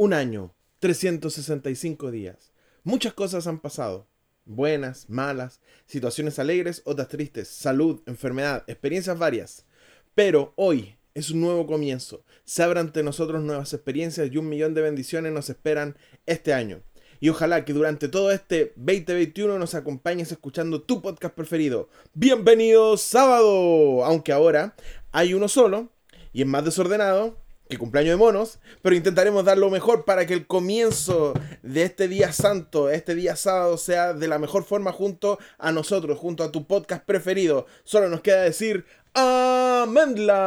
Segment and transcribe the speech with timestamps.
[0.00, 2.52] Un año, 365 días.
[2.84, 4.06] Muchas cosas han pasado.
[4.44, 9.66] Buenas, malas, situaciones alegres, otras tristes, salud, enfermedad, experiencias varias.
[10.14, 12.22] Pero hoy es un nuevo comienzo.
[12.44, 15.96] Se abran ante nosotros nuevas experiencias y un millón de bendiciones nos esperan
[16.26, 16.80] este año.
[17.18, 21.88] Y ojalá que durante todo este 2021 nos acompañes escuchando tu podcast preferido.
[22.14, 24.04] Bienvenidos sábado.
[24.04, 24.76] Aunque ahora
[25.10, 25.90] hay uno solo
[26.32, 27.36] y es más desordenado,
[27.68, 32.08] que cumpleaños de monos, pero intentaremos dar lo mejor para que el comienzo de este
[32.08, 36.50] día santo, este día sábado, sea de la mejor forma junto a nosotros, junto a
[36.50, 37.66] tu podcast preferido.
[37.84, 40.38] Solo nos queda decir Amendla.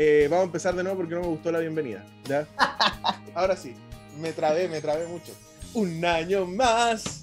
[0.00, 2.04] Eh, vamos a empezar de nuevo porque no me gustó la bienvenida.
[2.24, 2.46] ¿ya?
[3.34, 3.74] Ahora sí,
[4.20, 5.32] me trabé, me trabé mucho.
[5.74, 7.20] Un año más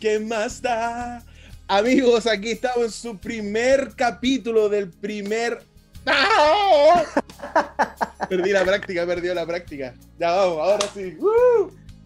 [0.00, 1.22] ¿Qué más da?
[1.66, 5.62] Amigos, aquí estamos en su primer capítulo del primer.
[6.06, 7.02] ¡Ah!
[8.28, 9.94] Perdí la práctica, perdió la práctica.
[10.18, 11.16] Ya vamos, ahora sí.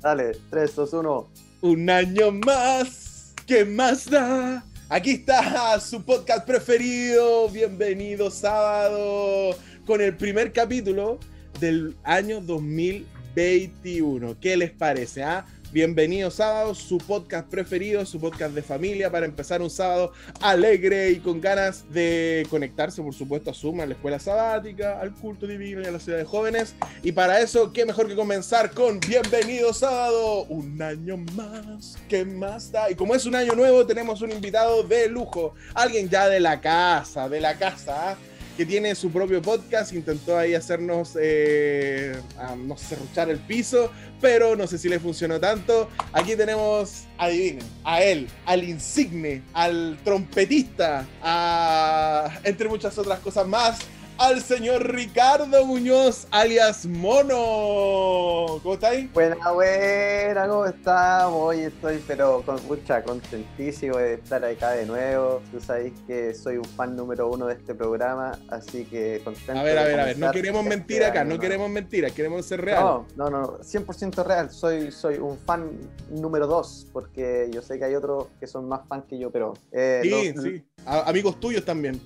[0.00, 1.28] Dale, 3, 2, 1.
[1.62, 3.34] Un año más.
[3.46, 4.62] ¿Qué más da?
[4.88, 7.48] Aquí está su podcast preferido.
[7.48, 11.18] Bienvenido sábado con el primer capítulo
[11.58, 14.38] del año 2021.
[14.40, 15.24] ¿Qué les parece?
[15.24, 15.44] Ah?
[15.70, 21.16] Bienvenido sábado, su podcast preferido, su podcast de familia para empezar un sábado alegre y
[21.16, 25.82] con ganas de conectarse, por supuesto, a Suma, a la escuela sabática, al culto divino
[25.82, 26.74] y a la ciudad de jóvenes.
[27.02, 32.72] Y para eso, qué mejor que comenzar con Bienvenido sábado, un año más, ¿qué más
[32.72, 32.90] da?
[32.90, 36.62] Y como es un año nuevo, tenemos un invitado de lujo, alguien ya de la
[36.62, 38.12] casa, de la casa.
[38.12, 38.16] ¿ah?
[38.58, 42.20] Que tiene su propio podcast, intentó ahí hacernos, eh,
[42.66, 45.88] no sé, ruchar el piso, pero no sé si le funcionó tanto.
[46.12, 53.78] Aquí tenemos, adivinen, a él, al insigne, al trompetista, a, entre muchas otras cosas más,
[54.18, 58.58] al señor Ricardo Muñoz, alias Mono.
[58.62, 59.12] ¿Cómo estáis?
[59.12, 61.40] Buena, buena, ¿cómo estamos?
[61.40, 65.40] Hoy estoy, pero con mucha contentísimo de estar acá de nuevo.
[65.52, 69.60] Tú sabes que soy un fan número uno de este programa, así que contento.
[69.60, 72.44] A ver, a ver, a ver, no queremos este mentir acá, no queremos mentiras, queremos
[72.44, 73.04] ser real.
[73.14, 74.50] No, no, no, 100% real.
[74.50, 75.70] Soy, soy un fan
[76.10, 79.54] número dos, porque yo sé que hay otros que son más fan que yo, pero.
[79.70, 80.64] Eh, sí, sí.
[80.84, 82.00] amigos tuyos también.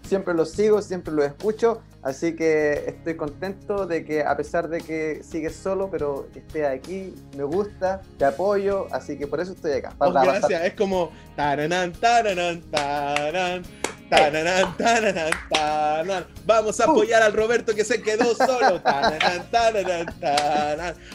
[0.09, 4.81] siempre los sigo, siempre los escucho, así que estoy contento de que a pesar de
[4.81, 9.73] que sigues solo, pero estés aquí, me gusta, te apoyo, así que por eso estoy
[9.73, 9.95] acá.
[9.99, 11.11] Oh, gracias, es como.
[16.47, 16.91] Vamos a uh.
[16.91, 18.81] apoyar al Roberto que se quedó solo.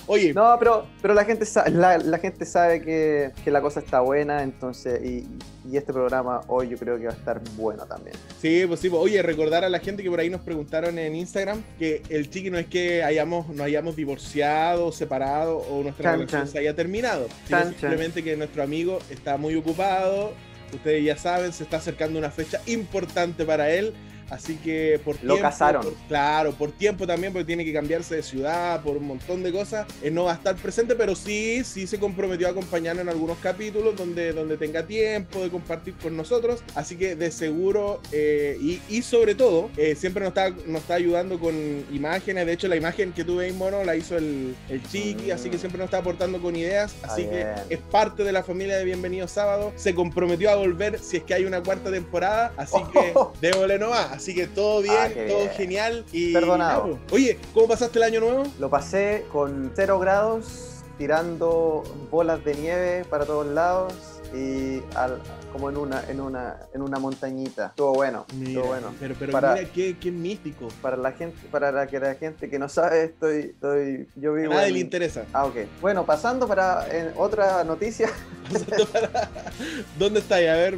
[0.08, 0.34] Oye.
[0.34, 4.44] No, pero, pero la gente sabe, la, gente sabe que, que, la cosa está buena,
[4.44, 5.28] entonces, y,
[5.70, 8.16] y, este programa hoy yo creo que va a estar bueno también.
[8.42, 8.90] Sí, pues sí.
[8.90, 12.30] Pues, oye, recordar a la gente que por ahí nos preguntaron en Instagram que el
[12.30, 17.28] chiqui no es que hayamos, nos hayamos divorciado, separado o nuestra relación se haya terminado.
[17.48, 20.34] Sino simplemente que nuestro amigo está muy ocupado
[20.74, 23.94] ustedes ya saben, se está acercando una fecha importante para él
[24.30, 25.86] Así que por Lo casaron.
[26.08, 29.88] claro, por tiempo también, porque tiene que cambiarse de ciudad, por un montón de cosas.
[30.02, 33.38] Él no va a estar presente, pero sí, sí se comprometió a acompañarnos en algunos
[33.38, 36.64] capítulos donde, donde tenga tiempo de compartir con nosotros.
[36.76, 38.58] Así que de seguro, eh,
[38.90, 41.54] y, sobre todo, eh, siempre nos está, nos está ayudando con
[41.92, 42.46] imágenes.
[42.46, 45.58] De hecho, la imagen que tuve en mono la hizo el, el Chiqui, así que
[45.58, 46.96] siempre nos está aportando con ideas.
[47.04, 49.74] Así que es parte de la familia de Bienvenido Sábado.
[49.76, 52.54] Se comprometió a volver si es que hay una cuarta temporada.
[52.58, 54.13] Así que démosle nomás.
[54.14, 56.06] Así que todo bien, ah, todo genial.
[56.12, 57.00] Y Perdonado.
[57.12, 58.44] Oye, ¿cómo pasaste el año nuevo?
[58.60, 63.94] Lo pasé con cero grados, tirando bolas de nieve para todos lados
[64.32, 65.20] y al,
[65.54, 67.68] como en una, en una, en una montañita.
[67.68, 68.94] Estuvo bueno, estuvo bueno.
[69.00, 70.68] Pero, pero para, mira qué, qué, místico.
[70.82, 74.54] Para la gente, para la que la gente que no sabe, estoy, estoy, yo vivo.
[74.54, 75.26] A nadie le interesa.
[75.32, 75.58] Ah, ok.
[75.80, 78.10] Bueno, pasando para otra noticia.
[79.98, 80.40] ¿Dónde estás?
[80.40, 80.78] A ver,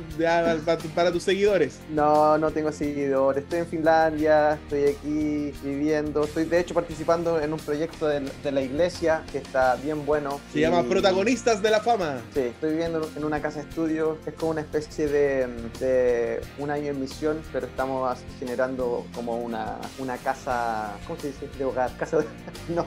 [0.94, 1.80] para, tus seguidores.
[1.90, 3.44] No, no tengo seguidores.
[3.44, 6.26] Estoy en Finlandia, estoy aquí viviendo.
[6.26, 10.40] Estoy de hecho participando en un proyecto de, de la iglesia que está bien bueno.
[10.52, 12.18] Se llama Protagonistas de la Fama.
[12.34, 14.18] Sí, estoy viviendo en una casa estudio.
[14.26, 20.18] Es como una especie de, un año en misión, pero estamos generando como una, una
[20.18, 21.50] casa, ¿cómo se dice?
[21.58, 22.26] De hogar, casa de,
[22.74, 22.86] no,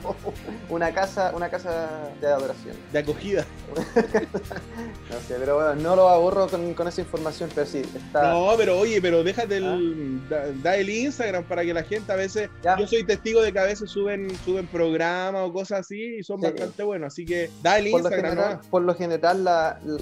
[0.69, 2.77] una casa, una casa de adoración.
[2.93, 3.47] De acogida.
[3.95, 8.33] no sé, pero bueno, no lo aburro con, esa información, pero sí, está...
[8.33, 10.47] No, pero oye, pero déjate el, ¿Ah?
[10.63, 13.65] da, el Instagram para que la gente a veces, yo soy testigo de que a
[13.65, 17.89] veces suben, suben programas o cosas así y son bastante buenos, así que da el
[17.89, 18.11] Instagram.
[18.11, 19.45] Por lo general, por lo general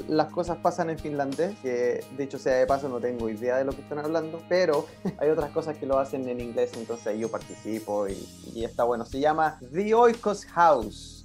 [0.09, 3.59] las cosas cosas pasan en finlandés, que de hecho sea de paso no tengo idea
[3.59, 4.87] de lo que están hablando, pero
[5.19, 9.05] hay otras cosas que lo hacen en inglés, entonces yo participo y está bueno.
[9.05, 11.16] Se llama The Oikos House.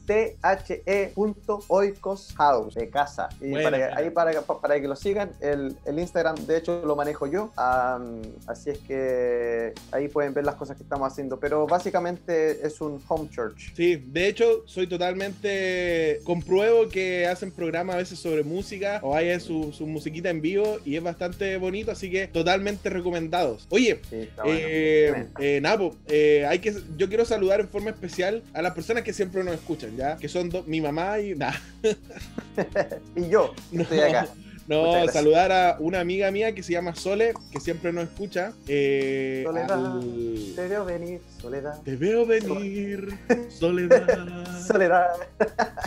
[1.16, 3.30] T-H-E.oikos House de casa.
[3.40, 4.00] Y Bueno, para que, bueno.
[4.00, 7.52] ahí para, para que lo sigan, el, el Instagram de hecho lo manejo yo.
[7.56, 11.40] así es que ahí pueden ver las cosas que estamos haciendo.
[11.40, 13.74] Pero básicamente es un home church.
[13.76, 16.20] Sí, de hecho, soy totalmente.
[16.24, 20.80] Compruebo que hacen programas a veces sobre música o hay su, su musiquita en vivo
[20.84, 23.66] y es bastante bonito, así que totalmente recomendados.
[23.70, 24.52] Oye, Sí, bueno.
[24.54, 29.04] eh, eh, Napo, eh, hay que, yo quiero saludar en forma especial a las personas
[29.04, 30.18] que siempre nos escuchan, ¿ya?
[30.18, 31.36] Que son do- mi mamá y.
[31.36, 31.54] Nah,
[33.16, 34.28] y yo no, estoy acá.
[34.68, 38.54] No, saludar a una amiga mía que se llama Sole, que siempre nos escucha.
[38.68, 39.72] eh, Soledad.
[39.72, 41.82] al- Te veo venir, soledad.
[41.84, 43.18] Te veo venir,
[43.50, 44.60] Soledad.
[44.68, 45.08] Soledad.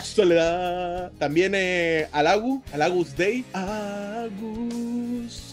[0.03, 1.11] Soledad.
[1.17, 3.43] También eh, al Agu, al Agus Day.
[3.53, 4.73] Agus,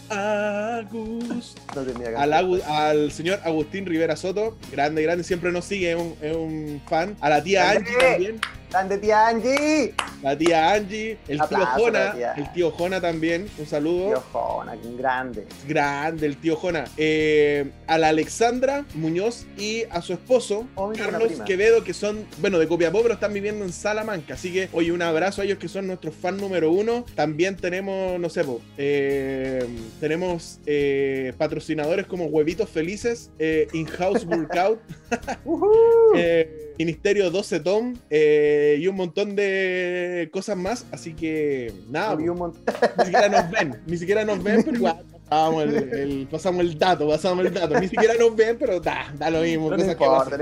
[0.09, 1.55] Agus.
[1.75, 2.45] No tenía que Al, hacer.
[2.45, 6.81] Agu- al señor Agustín Rivera Soto, grande, grande, siempre nos sigue, es un, es un
[6.87, 7.15] fan.
[7.21, 7.71] A la tía.
[7.71, 8.39] Angie también,
[8.71, 9.93] ¡Grande tía Angie!
[10.23, 14.07] La tía Angie, el tío Jona, el tío Jona también, un saludo.
[14.07, 15.45] Tío Jona, grande.
[15.67, 16.85] Grande, el tío Jona.
[16.95, 21.41] Eh, a la Alexandra Muñoz y a su esposo, Oh, Carlos.
[21.45, 24.35] Quevedo, que son, bueno, de Copiapó, pero están viviendo en Salamanca.
[24.35, 27.05] Así que, oye, un abrazo a ellos que son nuestros fan número uno.
[27.15, 29.65] También tenemos, no sé, po, eh,
[29.99, 33.29] tenemos eh, patrocinadores como Huevitos Felices,
[33.73, 34.79] In-House Workout,
[36.79, 40.85] Ministerio 12 Tom y un montón de cosas más.
[40.91, 42.61] Así que, nada, montón.
[42.97, 46.77] ni siquiera nos ven, ni siquiera nos ven, pero igual pasamos el, el- pasamos el
[46.77, 47.79] dato, pasamos el dato.
[47.79, 49.69] Ni siquiera nos ven, pero da, da lo mismo.
[49.69, 50.39] No cosas que pasan.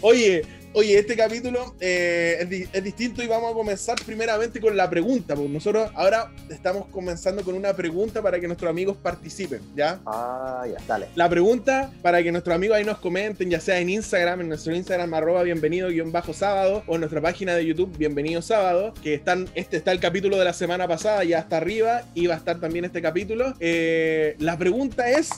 [0.00, 0.42] Oye,
[0.72, 4.88] oye, este capítulo eh, es, di- es distinto y vamos a comenzar primeramente con la
[4.88, 5.34] pregunta.
[5.34, 10.00] Porque nosotros ahora estamos comenzando con una pregunta para que nuestros amigos participen, ¿ya?
[10.06, 11.08] Ah, ya, dale.
[11.16, 14.74] La pregunta para que nuestros amigos ahí nos comenten, ya sea en Instagram, en nuestro
[14.74, 19.14] Instagram arroba bienvenido guion bajo sábado o en nuestra página de YouTube bienvenido sábado, que
[19.14, 22.38] están, este está el capítulo de la semana pasada, ya está arriba y va a
[22.38, 23.54] estar también este capítulo.
[23.60, 25.30] Eh, la pregunta es,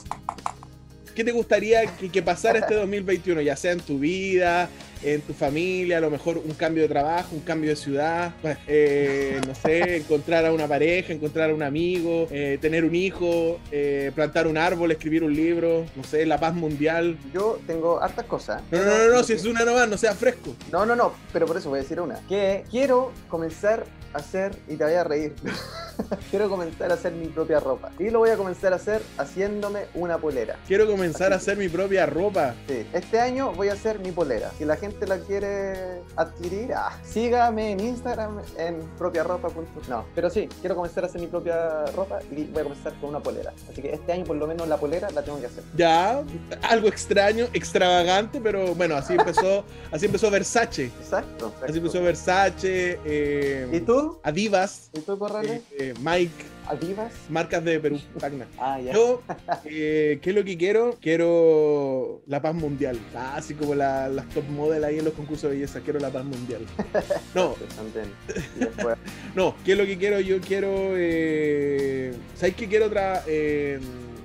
[1.15, 3.41] ¿qué te gustaría que, que pasara este 2021?
[3.41, 4.69] Ya sea en tu vida,
[5.03, 8.33] en tu familia, a lo mejor un cambio de trabajo, un cambio de ciudad,
[8.67, 13.59] eh, no sé, encontrar a una pareja, encontrar a un amigo, eh, tener un hijo,
[13.71, 17.17] eh, plantar un árbol, escribir un libro, no sé, la paz mundial.
[17.33, 18.61] Yo tengo hartas cosas.
[18.71, 20.55] No, no, no, no, si es una nomás, no sea fresco.
[20.71, 22.19] No, no, no, pero por eso voy a decir una.
[22.27, 25.33] Que quiero comenzar a hacer, y te voy a reír,
[26.29, 27.91] quiero comenzar a hacer mi propia ropa.
[27.99, 30.57] Y lo voy a comenzar a hacer haciéndome una polera.
[30.67, 32.55] Quiero comenzar a hacer mi propia ropa.
[32.67, 34.51] Sí, este año voy a hacer mi polera.
[34.57, 39.63] Si la gente la quiere adquirir, ah, sígame en Instagram en propiaropa.com.
[39.89, 43.09] No, pero sí, quiero comenzar a hacer mi propia ropa y voy a comenzar con
[43.09, 43.53] una polera.
[43.69, 45.63] Así que este año por lo menos la polera la tengo que hacer.
[45.75, 46.23] Ya,
[46.63, 50.85] algo extraño, extravagante, pero bueno, así empezó, así empezó Versace.
[50.85, 51.53] Exacto.
[51.67, 54.19] Así empezó Versace, eh, ¿Y tú?
[54.23, 55.61] Adivas, ¿Y tú, Corrales?
[55.71, 57.11] eh, eh, Mike, ¿Adivas?
[57.29, 58.47] marcas de Perú, Tacna.
[58.57, 58.93] Ah, ya.
[58.93, 59.21] Yo,
[59.65, 60.97] eh, ¿qué es lo que quiero?
[61.01, 62.97] Quiero la paz mundial.
[63.15, 65.79] Ah, así como la- las top model ahí en los concursos de belleza.
[65.81, 66.61] Quiero la paz mundial.
[67.35, 67.55] No,
[69.35, 70.19] no, ¿qué es lo que quiero?
[70.19, 70.69] Yo quiero.
[70.95, 73.23] Eh, ¿Sabes qué quiero otra?
[73.27, 73.79] eh,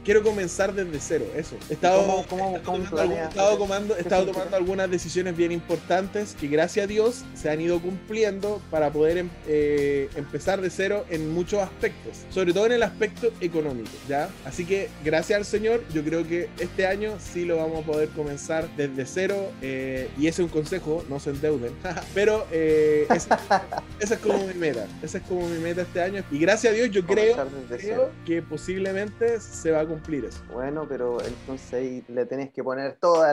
[0.09, 1.55] quiero comenzar desde cero, eso.
[1.69, 3.53] He estado, ¿Cómo- cómo- he estado tomando, algún- he estado
[3.93, 7.79] he ¿Qué estado tomando algunas decisiones bien importantes que gracias a Dios se han ido
[7.79, 12.83] cumpliendo para poder em- eh, empezar de cero en muchos aspectos, sobre todo en el
[12.85, 14.31] aspecto económico, ¿ya?
[14.47, 18.09] Así que gracias al Señor, yo creo que este año sí lo vamos a poder
[18.09, 21.73] comenzar desde cero eh, y ese es un consejo, no se endeuden,
[22.15, 23.29] pero eh, ese-
[24.00, 26.77] esa es como mi meta, esa es como mi meta este año y gracias a
[26.77, 27.37] Dios yo creo,
[27.69, 30.40] creo que posiblemente se va a cumplir eso.
[30.52, 33.25] Bueno, pero entonces ahí le tenés que poner todo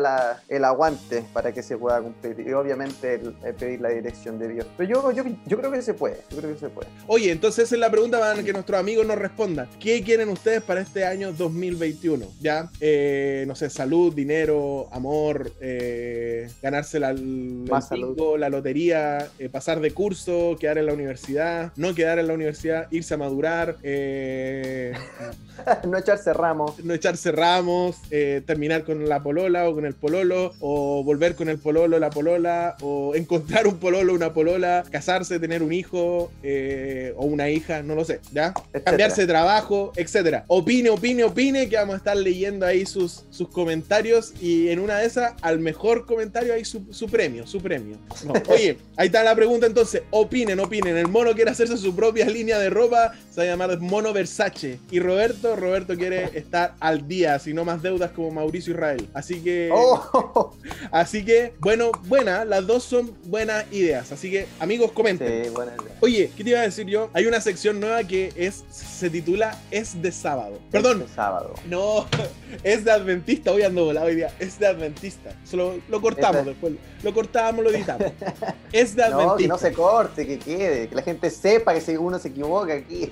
[0.49, 2.39] el aguante para que se pueda cumplir.
[2.47, 4.67] Y obviamente el- el pedir la dirección de Dios.
[4.77, 6.21] Pero yo, yo, yo creo que se puede.
[6.29, 6.87] Yo creo que se puede.
[7.07, 9.67] Oye, entonces esa es la pregunta para que nuestros amigos nos respondan.
[9.79, 12.25] ¿Qué quieren ustedes para este año 2021?
[12.41, 12.69] ¿Ya?
[12.79, 19.49] Eh, no sé, salud, dinero, amor, eh, ganarse la, el Más bingo, la lotería, eh,
[19.49, 23.77] pasar de curso, quedar en la universidad, no quedar en la universidad, irse a madurar,
[23.83, 24.93] eh,
[25.87, 26.54] no echarse ramo.
[26.55, 26.83] Ramos.
[26.83, 31.49] no echarse ramos, eh, terminar con la polola o con el pololo, o volver con
[31.49, 37.13] el pololo, la polola, o encontrar un pololo, una polola, casarse, tener un hijo eh,
[37.17, 38.53] o una hija, no lo sé, ¿ya?
[38.67, 38.83] Etcétera.
[38.83, 40.45] Cambiarse de trabajo, etcétera.
[40.47, 44.99] Opine, opine, opine, que vamos a estar leyendo ahí sus, sus comentarios y en una
[44.99, 47.97] de esas, al mejor comentario hay su, su premio, su premio.
[48.25, 52.25] No, Oye, ahí está la pregunta entonces, opinen, opinen, el mono quiere hacerse su propia
[52.27, 54.79] línea de ropa, se va a llamar Mono Versace.
[54.91, 59.07] Y Roberto, Roberto quiere estar al día, si no más deudas como Mauricio Israel.
[59.13, 59.69] Así que...
[59.73, 60.53] Oh,
[60.91, 64.11] Así que, bueno, buena, las dos son buenas ideas.
[64.11, 65.45] Así que, amigos, comenten.
[65.45, 65.95] sí, buena idea.
[66.01, 67.09] Oye, ¿qué te iba a decir yo?
[67.13, 70.59] Hay una sección nueva que es se titula Es de sábado.
[70.71, 71.53] Perdón, Este sábado.
[71.69, 72.05] no,
[72.63, 73.51] es de adventista.
[73.51, 74.33] Hoy ando volado hoy día.
[74.39, 75.31] Es de adventista.
[75.43, 76.73] Solo lo cortamos Es de- después.
[77.03, 78.11] Lo cortamos, lo editamos.
[78.71, 79.53] Es de No, que adventista.
[79.53, 83.09] no se corte, que quede, que la gente sepa que si uno se equivoca aquí.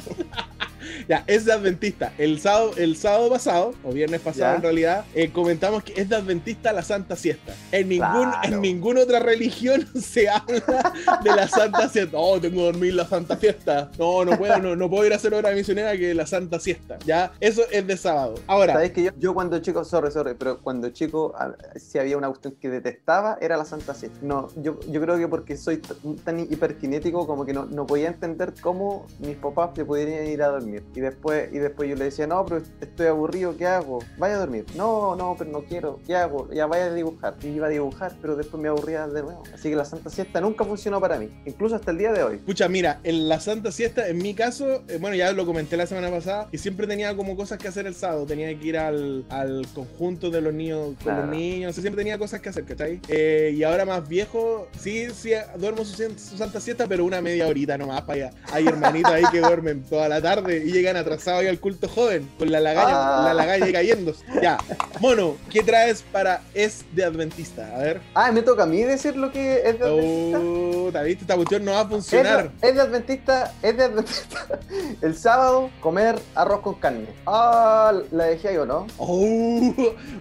[1.08, 2.14] Ya, es de adventista.
[2.18, 4.56] El sábado, el sábado pasado, o viernes pasado Ya.
[4.56, 7.54] en realidad, eh, comentamos que es de adventista la Santa Siesta.
[7.72, 8.40] En, ningún, Claro.
[8.44, 12.18] en ninguna otra religión se habla de la Santa Siesta.
[12.18, 13.92] Oh, tengo que dormir la Santa Siesta.
[13.98, 16.98] No, no puedo, no, no puedo ir a hacer hora misionera que la Santa Siesta.
[17.06, 18.36] Ya, eso es de sábado.
[18.48, 22.18] Ahora, Sabes que yo, yo cuando chico, sorry, sorry, pero cuando chico, ah, si había
[22.18, 24.18] una cuestión que detestaba, era la Santa Siesta.
[24.22, 25.78] No, yo, yo creo que porque soy
[26.24, 30.48] tan hiperkinético como que no, no podía entender cómo mis papás se pudieran ir a
[30.48, 30.73] dormir.
[30.96, 34.00] Y después, y después yo le decía, no, pero estoy aburrido, ¿qué hago?
[34.18, 34.66] Vaya a dormir.
[34.76, 36.50] No, no, pero no quiero, ¿qué hago?
[36.52, 37.36] Ya vaya a dibujar.
[37.44, 39.44] Y iba a dibujar, pero después me aburría de nuevo.
[39.54, 42.36] Así que la Santa Siesta nunca funcionó para mí, incluso hasta el día de hoy.
[42.38, 45.86] Escucha, mira, en la Santa Siesta, en mi caso, eh, bueno, ya lo comenté la
[45.88, 48.26] semana pasada, que siempre tenía como cosas que hacer el sábado.
[48.26, 51.26] Tenía que ir al, al conjunto de los niños con Claro.
[51.28, 53.00] los niños, o sea, siempre tenía cosas que hacer, ¿cachai?
[53.08, 57.48] Eh, y ahora más viejo, sí, sí, duermo su, su Santa Siesta, pero una media
[57.48, 58.32] horita nomás para allá.
[58.52, 62.30] Hay hermanitos ahí que duermen toda la tarde y llegan atrasados ahí al culto joven,
[62.40, 63.22] con la lagaña, Ah.
[63.28, 64.14] la lagaña cayendo.
[64.42, 64.58] Ya,
[65.00, 67.76] mono, ¿qué traes para Es de Adventista?
[67.76, 68.02] A ver.
[68.14, 70.40] Ah, me toca a mí decir lo que es de Adventista.
[70.40, 71.24] Puta, ¿viste?
[71.24, 72.52] Esta cuestión no va a funcionar.
[72.62, 74.60] es de adventista, es de adventista.
[75.02, 77.08] El sábado comer arroz con carne.
[77.26, 78.88] Ah, la dejé ahí o no.
[78.98, 79.74] Oh,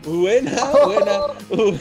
[0.04, 1.20] buena, buena,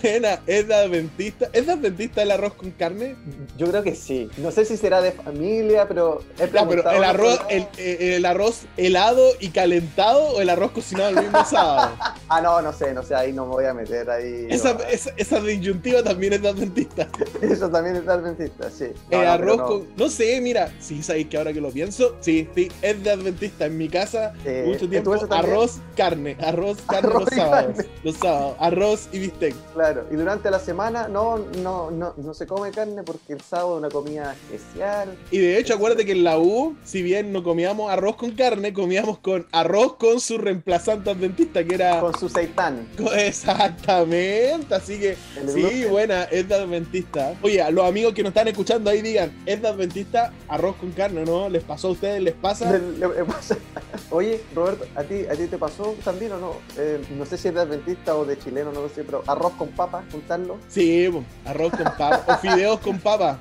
[0.02, 0.40] buena.
[0.48, 1.50] ¿Es de adventista?
[1.54, 3.16] ¿Es de adventista el arroz con carne?
[3.58, 4.30] Yo creo que sí.
[4.38, 8.26] No sé si será de familia, pero he No, pero preguntado el arroz, eh, el
[8.26, 11.92] arroz helado y calentado o el arroz cocinado el mismo sábado.
[12.34, 14.48] Ah, no, no sé, no sé, ahí no me voy a meter ahí.
[14.50, 14.80] Esa, no.
[14.86, 17.10] esa, esa disyuntiva también es de adventista.
[17.42, 18.86] Eso también es de adventista, sí.
[19.12, 19.88] No, el no, arroz con.
[19.98, 23.66] No sé, mira, sí, sabéis que ahora que lo pienso, sí, sí, es de adventista.
[23.66, 27.76] En mi casa, Eh, mucho ¿en tiempo, arroz, carne, arroz, carne Arroz los sábados.
[27.76, 27.92] carne.
[28.04, 29.56] Los sábados, arroz y bistec.
[29.74, 33.74] Claro, y durante la semana no, no, no, no se come carne porque el sábado
[33.74, 35.18] es una comida especial.
[35.32, 38.41] Y de hecho, acuérdate que en la U, si bien no comíamos arroz con carne,
[38.74, 42.00] comíamos con arroz con su reemplazante adventista, que era.
[42.00, 42.88] Con su seitán.
[43.16, 45.90] Exactamente, así que El sí, gluten.
[45.92, 47.36] buena, es de adventista.
[47.44, 50.92] Oye, a los amigos que nos están escuchando ahí digan, es de adventista, arroz con
[50.92, 51.50] carne, ¿no?
[51.50, 52.22] ¿Les pasó a ustedes?
[52.22, 52.72] ¿Les pasa?
[52.72, 53.58] Le- le- le pasa-
[54.10, 56.54] Oye, Roberto, ¿a ti, ¿a ti te pasó también o no?
[56.78, 59.54] Eh, no sé si es de adventista o de chileno, no lo sé, pero arroz
[59.54, 60.58] con papa, juntarlo.
[60.68, 61.10] Sí,
[61.46, 63.40] arroz con papa, o fideos con papa,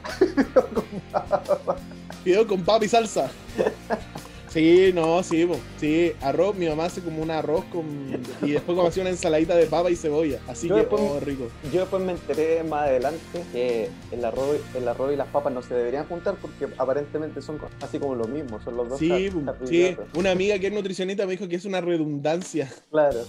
[2.22, 3.30] fideos con papa y salsa.
[4.50, 5.56] Sí, no, sí, po.
[5.78, 7.84] sí, arroz, mi mamá hace como un arroz con
[8.42, 11.20] y después como hacía una ensaladita de papa y cebolla, así Yo que, después- oh,
[11.20, 11.44] rico.
[11.72, 15.62] Yo después me enteré más adelante que el arroz, el arroz y las papas no
[15.62, 19.30] se deberían juntar porque aparentemente son así como lo mismo, son los dos Sí,
[19.68, 23.20] sí, una amiga que es nutricionista me dijo que es una redundancia, Claro.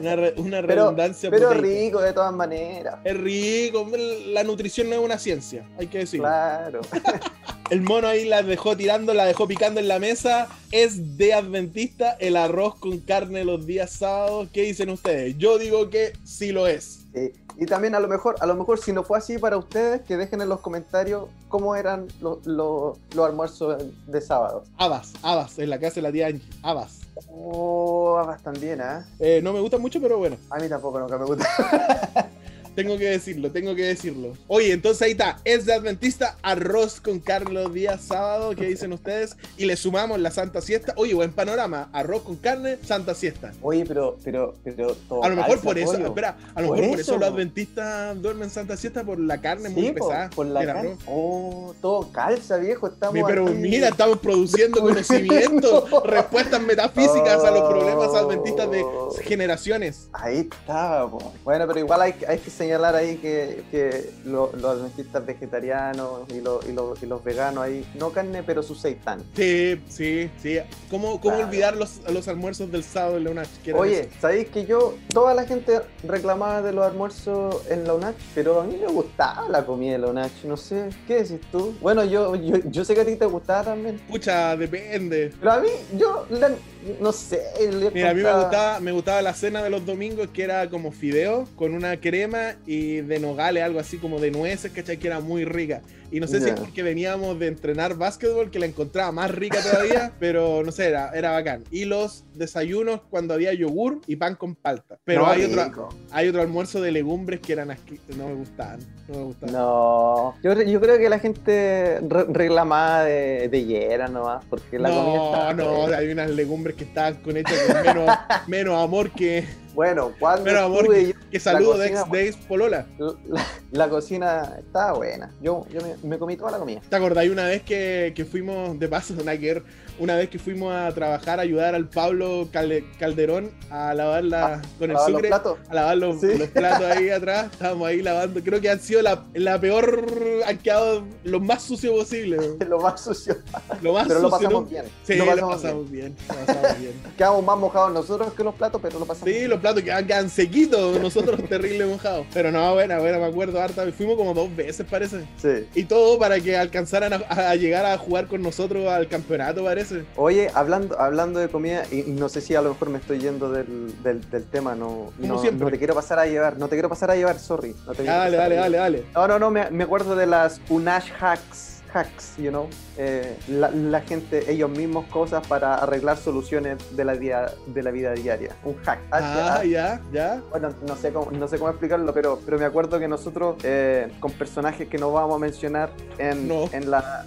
[0.00, 1.68] una, re- una Pero, redundancia pero proteica.
[1.84, 2.96] rico de todas maneras.
[3.04, 3.86] Es rico,
[4.32, 6.26] la nutrición no es una ciencia, hay que decirlo.
[6.26, 6.80] Claro.
[7.74, 10.46] El mono ahí la dejó tirando, la dejó picando en la mesa.
[10.70, 14.48] Es de adventista el arroz con carne los días sábados.
[14.52, 15.36] ¿Qué dicen ustedes?
[15.38, 17.00] Yo digo que sí lo es.
[17.12, 17.32] Sí.
[17.58, 20.16] Y también a lo mejor, a lo mejor si no fue así para ustedes, que
[20.16, 24.62] dejen en los comentarios cómo eran los, almuerzos de sábado.
[24.76, 26.48] Habas, habas, en la casa de la tía Angie.
[26.62, 27.00] Habas.
[27.28, 29.04] Oh, habas también, ¿ah?
[29.18, 32.30] Eh, no me gusta mucho, pero bueno, A mí tampoco nunca me gusta.
[32.74, 34.32] tengo que decirlo, tengo que decirlo.
[34.48, 35.38] Oye, entonces ahí está.
[35.44, 38.54] Es de adventista arroz con carne los días sábados.
[38.56, 39.36] ¿Qué dicen ustedes?
[39.56, 40.92] Y le sumamos la Santa Siesta.
[40.96, 41.88] Oye, buen panorama.
[41.92, 43.52] Arroz con carne, Santa Siesta.
[43.62, 46.06] Oye, pero, pero, pero todo A lo mejor por eso, pollo.
[46.06, 49.40] espera, a lo Por mejor por eso eso, los adventistas duermen Santa Siesta por la
[49.40, 50.30] carne Sí, muy pesada.
[50.30, 50.98] por la arroz.
[51.06, 52.86] Oh, todo calza, viejo.
[52.88, 53.54] Estamos pero aquí.
[53.54, 59.10] mira, estamos produciendo conocimiento, respuestas metafísicas a los problemas de Oh.
[59.22, 60.08] generaciones.
[60.12, 61.32] Ahí está, po.
[61.44, 66.22] Bueno, pero igual hay, que- hay que señalar ahí que, que lo- los adventistas vegetarianos
[66.30, 69.22] y, lo- y lo- y los veganos ahí, no carne, pero su seitán.
[69.36, 70.58] Sí, sí, sí.
[70.90, 71.46] ¿Cómo, cómo Claro.
[71.48, 73.48] olvidar los, los almuerzos del sábado en la UNACH?
[73.74, 74.08] Oye?
[74.20, 78.64] ¿sabéis que yo, toda la gente reclamaba de los almuerzos en la UNACH, pero a
[78.64, 81.74] mí me gustaba la comida de la UNACH, no sé, ¿qué decís tú?
[81.80, 85.32] Bueno, yo, yo, yo sé que a ti te gustaba también, Pucha, depende.
[85.38, 86.52] pero a mí, yo, la-
[87.00, 90.28] no sé, le Mira, a mí me gustaba, me gustaba la cena de los domingos
[90.28, 94.72] que era como fideo con una crema y de nogales, algo así como de nueces,
[94.72, 94.96] ¿cachai?
[94.96, 95.82] Que era muy rica.
[96.10, 99.58] Y no sé si es porque veníamos de entrenar básquetbol que la encontraba más rica
[99.60, 101.64] todavía, pero no sé, era, era bacán.
[101.70, 104.98] Y los desayunos cuando había yogur y pan con palta.
[105.04, 107.68] Pero No, hay, otro, hay otro almuerzo de legumbres que eran
[108.16, 108.80] no me gustaban.
[109.08, 109.54] No me gustaban.
[109.54, 114.88] No, yo, yo creo que la gente re- reclamaba de, de hiera nomás, porque la
[114.90, 115.96] comida no, estaba no, buena.
[115.98, 120.62] hay unas legumbres que estaban con hechas con menos, menos amor que, Bueno, cuando menos
[120.62, 120.88] amor
[121.30, 122.86] que, saludo de ex days Polola.
[122.98, 125.32] la, la cocina estaba buena.
[125.42, 126.80] Yo, yo me, me comí toda la comida.
[126.88, 129.64] ¿Te acordáis una vez que, que fuimos, de paso, Naker, una
[129.98, 134.90] vez que fuimos a trabajar, a ayudar al Pablo Calde- Calderón a lavar la, con
[134.90, 135.58] el Lavar los sucre, platos.
[135.68, 136.38] a lavar los, Sí.
[136.38, 137.48] los platos ahí atrás?
[137.52, 138.40] Estábamos ahí lavando.
[138.42, 140.04] Creo que han sido la, la peor,
[140.46, 142.38] han quedado lo más sucio posible.
[142.68, 143.36] Lo más sucio.
[143.82, 144.70] Lo más Pero lo sucio, pasamos ¿no?
[144.70, 144.84] bien.
[145.04, 146.14] Sí, lo lo pasamos, bien.
[146.16, 146.28] bien.
[146.28, 146.92] lo pasamos bien.
[147.16, 149.50] Quedamos más mojados nosotros que los platos, pero lo pasamos Sí, bien.
[149.50, 152.26] los platos quedan, quedan sequitos, nosotros terrible mojados.
[152.32, 153.84] Pero no, buena, buena, me acuerdo harta.
[153.92, 155.20] Fuimos como dos veces, parece.
[155.40, 155.66] Sí.
[155.74, 157.16] Y todo para que alcanzaran a,
[157.50, 159.83] a llegar a jugar con nosotros al campeonato, parece.
[160.16, 163.18] Oye, hablando, hablando de comida, y, y no sé si a lo mejor me estoy
[163.18, 166.88] yendo del, del, del tema, no, no, te quiero pasar a llevar, no te quiero
[166.88, 167.74] pasar a llevar, sorry.
[167.86, 169.04] No te Dale, dale, dale, dale.
[169.14, 172.68] No, no, no, me, me acuerdo de las Unash hacks, hacks, you know.
[172.98, 177.90] Eh, la, la gente, ellos mismos cosas para arreglar soluciones de la, día, de la
[177.90, 178.56] vida diaria.
[178.64, 178.98] Un hack.
[179.10, 180.42] Ah, ya, ya.
[180.50, 184.10] Bueno, no sé cómo, no sé cómo explicarlo, pero, pero me acuerdo que nosotros, eh,
[184.20, 186.68] con personajes que no vamos a mencionar en, No.
[186.72, 187.24] en la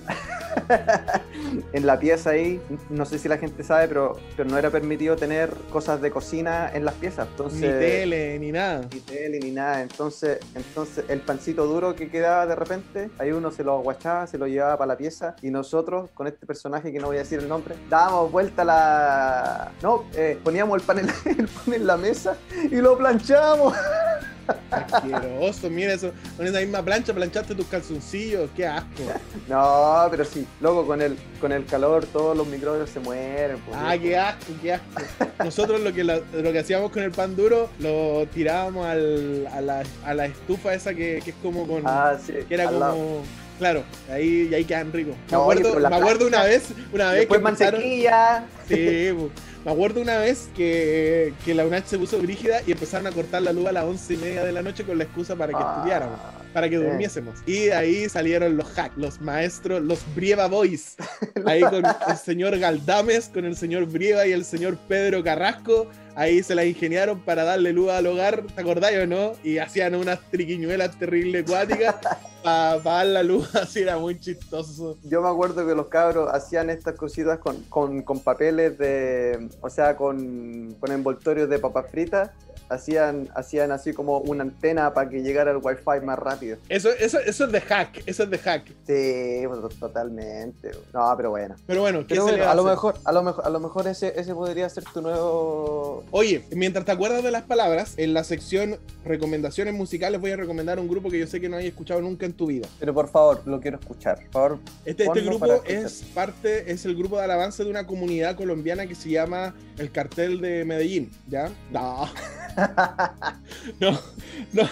[1.74, 2.60] en la pieza ahí,
[2.90, 6.70] no sé si la gente sabe, pero, pero no era permitido tener cosas de cocina
[6.74, 7.28] en las piezas.
[7.30, 8.82] Entonces, Ni tele, ni nada.
[8.92, 9.82] ni tele ni nada.
[9.82, 14.38] Entonces, entonces el pancito duro que quedaba de repente, ahí uno se lo aguachaba, se
[14.38, 17.40] lo llevaba para la pieza y nosotros, con este personaje que no voy a decir
[17.40, 19.72] el nombre, dábamos vuelta la...
[19.82, 22.36] No, eh, poníamos el pan, en la, el pan en la mesa
[22.70, 23.74] y lo planchábamos.
[24.72, 26.12] Asqueroso, mira eso.
[26.38, 28.50] Con esa misma plancha planchaste tus calzoncillos.
[28.56, 29.04] Qué asco.
[29.48, 33.58] No, pero sí, luego con el, con el calor todos los microbios se mueren.
[33.66, 34.88] pues, Ah, qué asco, qué asco.
[35.44, 39.62] Nosotros lo que, la- lo que hacíamos con el pan duro, lo tirábamos al- a,
[39.62, 41.84] la, a la estufa esa que, que es como con...
[41.86, 42.80] Ah, sí, que era como...
[42.80, 42.98] lado.
[43.58, 45.15] Claro, ahí, y ahí quedan ricos.
[45.28, 47.41] Me No, acuerdo, me una vez, una vez que empezaron-
[47.82, 48.46] mantequilla.
[48.67, 49.10] Sí,
[49.65, 53.41] me acuerdo una vez que, que la UNACH se puso brígida y empezaron a cortar
[53.41, 55.60] la luz a las once y media de la noche con la excusa para que
[55.60, 56.20] Ah, estudiáramos,
[56.54, 56.84] para que sí.
[56.84, 57.39] durmiésemos.
[57.46, 60.96] Y ahí salieron los hacks, los maestros, los Brieva Boys.
[61.46, 65.89] Ahí con el señor Galdames, con el señor Brieva y el señor Pedro Carrasco.
[66.17, 69.34] Ahí se la ingeniaron para darle luz al hogar, ¿te acordáis o no?
[69.43, 71.93] Y hacían unas triquiñuelas terribles acuáticas
[72.43, 74.97] para dar la luz, así era muy chistoso.
[75.03, 79.47] Yo me acuerdo que los cabros hacían estas cositas con, con, con papeles de.
[79.62, 82.32] O sea, con, con envoltorios de papas fritas.
[82.69, 86.58] Hacían, hacían así como una antena para que llegara el wifi más rápido.
[86.69, 88.67] Eso, eso, eso es de hack, eso es de hack.
[88.86, 90.71] Sí, pues, totalmente.
[90.93, 91.56] No, pero bueno.
[91.65, 94.13] Pero bueno, ¿qué Pero bueno, a lo mejor, a lo mejor, a lo mejor ese,
[94.19, 96.03] ese podría ser tu nuevo.
[96.12, 100.80] Oye, mientras te acuerdas de las palabras, en la sección recomendaciones musicales voy a recomendar
[100.80, 102.67] un grupo que yo sé que no hayas escuchado nunca en tu vida.
[102.80, 104.17] Pero por favor, lo quiero escuchar.
[104.32, 104.60] Por favor.
[104.86, 108.95] Este, este grupo es parte, es el grupo de alabanza de una comunidad colombiana que
[108.95, 111.51] se llama el Cartel de Medellín, ¿ya?
[111.71, 112.08] No,
[113.80, 114.00] no,
[114.54, 114.70] no.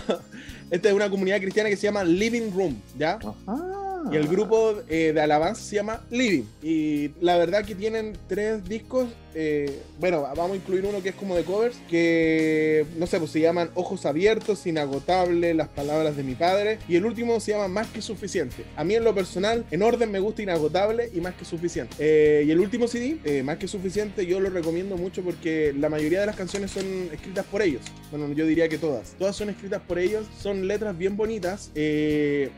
[0.71, 3.19] Esta es una comunidad cristiana que se llama Living Room, ¿ya?
[3.45, 3.74] Ajá.
[4.11, 6.43] Y el grupo eh, de alabanza se llama Living.
[6.61, 9.07] Y la verdad que tienen tres discos.
[9.37, 11.77] eh, bueno, vamos a incluir uno que es como de covers.
[11.89, 16.79] Que no sé, pues se llaman Ojos Abiertos, Inagotable, Las Palabras de mi Padre.
[16.87, 18.63] Y el último se llama Más que Suficiente.
[18.75, 21.95] A mí en lo personal, en orden me gusta Inagotable y Más que Suficiente.
[21.99, 26.21] Eh, y el último CD, Más que Suficiente, yo lo recomiendo mucho porque la mayoría
[26.21, 27.81] de las canciones son escritas por ellos.
[28.11, 29.15] Bueno, yo diría que todas.
[29.17, 30.25] Todas son escritas por ellos.
[30.41, 31.71] Son letras bien bonitas.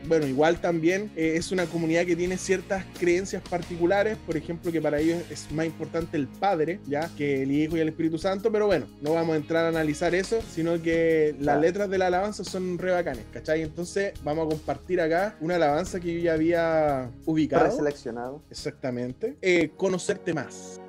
[0.06, 4.16] Bueno, igual también es una comunidad que tiene ciertas creencias particulares.
[4.26, 7.80] Por ejemplo, que para ellos es más importante el Padre, ya, que el Hijo y
[7.80, 8.50] el Espíritu Santo.
[8.52, 12.08] Pero bueno, no vamos a entrar a analizar eso, sino que las letras de la
[12.08, 13.62] alabanza son re bacanes, ¿cachai?
[13.62, 17.64] Entonces vamos a compartir acá una alabanza que yo ya había ubicado.
[17.64, 18.42] Preseleccionado.
[18.50, 19.36] Exactamente.
[19.40, 20.80] Eh, conocerte más.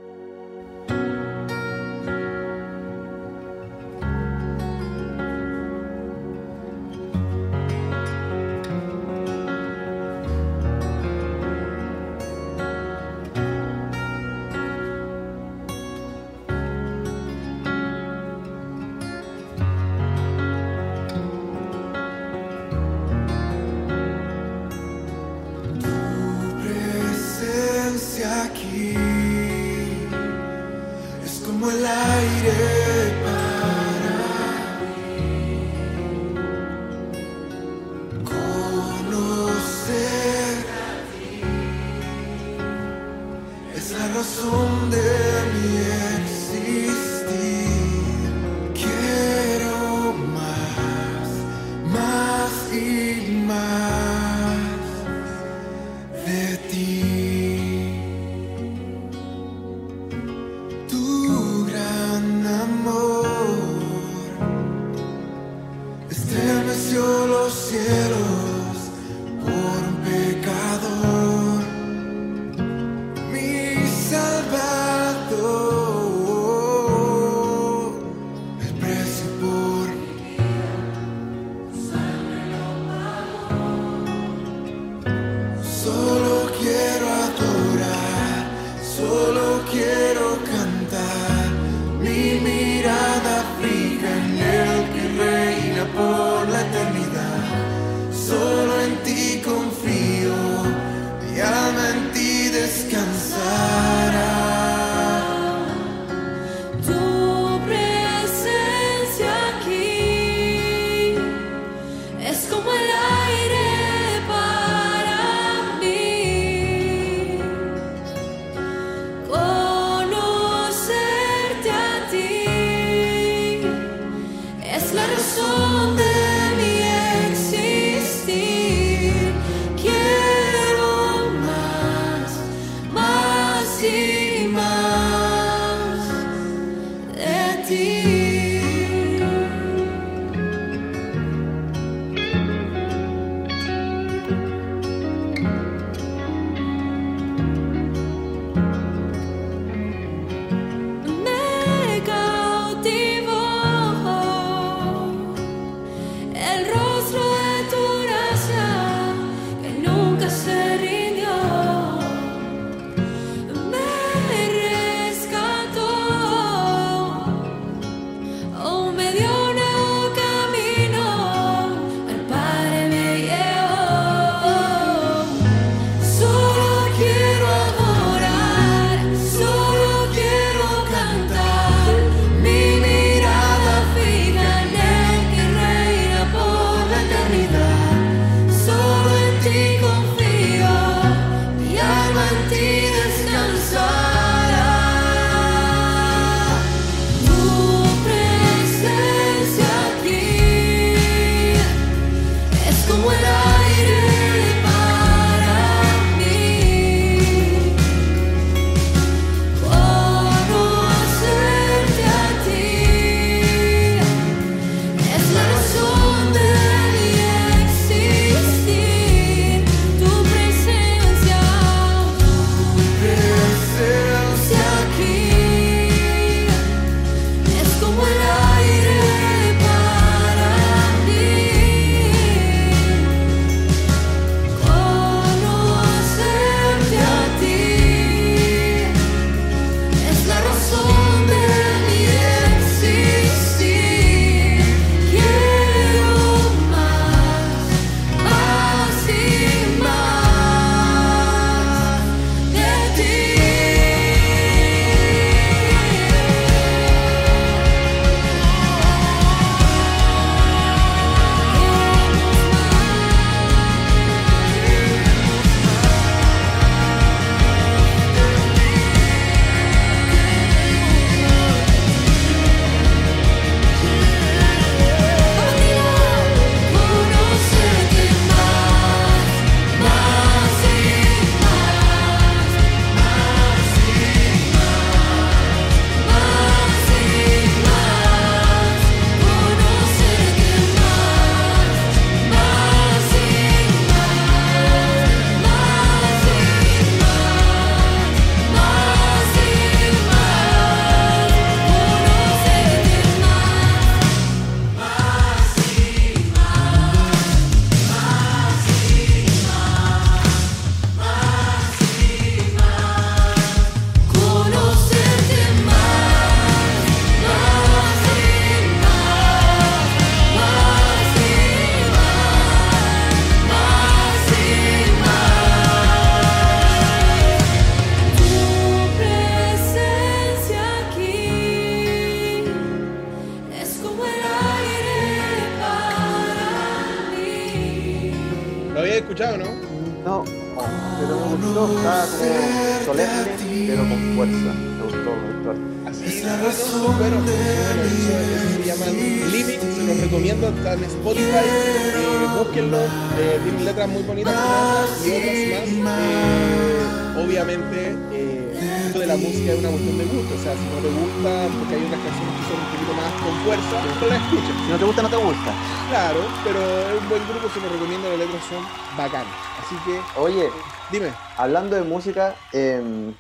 [369.90, 370.50] Que, Oye,
[370.92, 371.12] dime.
[371.38, 373.14] hablando de música, eh,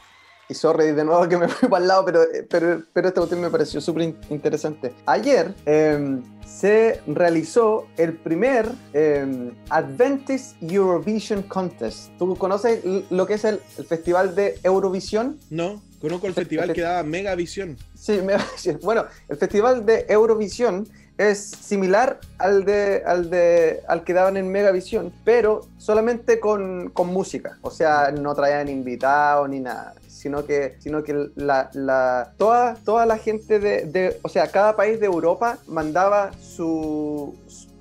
[0.47, 3.41] y sorry de nuevo que me fui para el lado, pero, pero, pero esta cuestión
[3.41, 4.93] me pareció súper in- interesante.
[5.05, 12.11] Ayer eh, se realizó el primer eh, Adventist Eurovision Contest.
[12.17, 15.39] ¿Tú conoces lo que es el, el festival de Eurovisión?
[15.49, 17.77] No, conozco el festival que daba Mega Visión.
[17.95, 18.35] Sí, me
[18.83, 20.87] bueno, el festival de Eurovisión
[21.19, 27.07] es similar al de al de al que daban en Megavisión, pero solamente con, con
[27.07, 27.57] música.
[27.61, 29.93] O sea, no traían invitados ni nada.
[30.07, 34.75] Sino que, sino que la, la- toda, toda la gente de, de- o sea, cada
[34.75, 37.35] país de Europa mandaba su,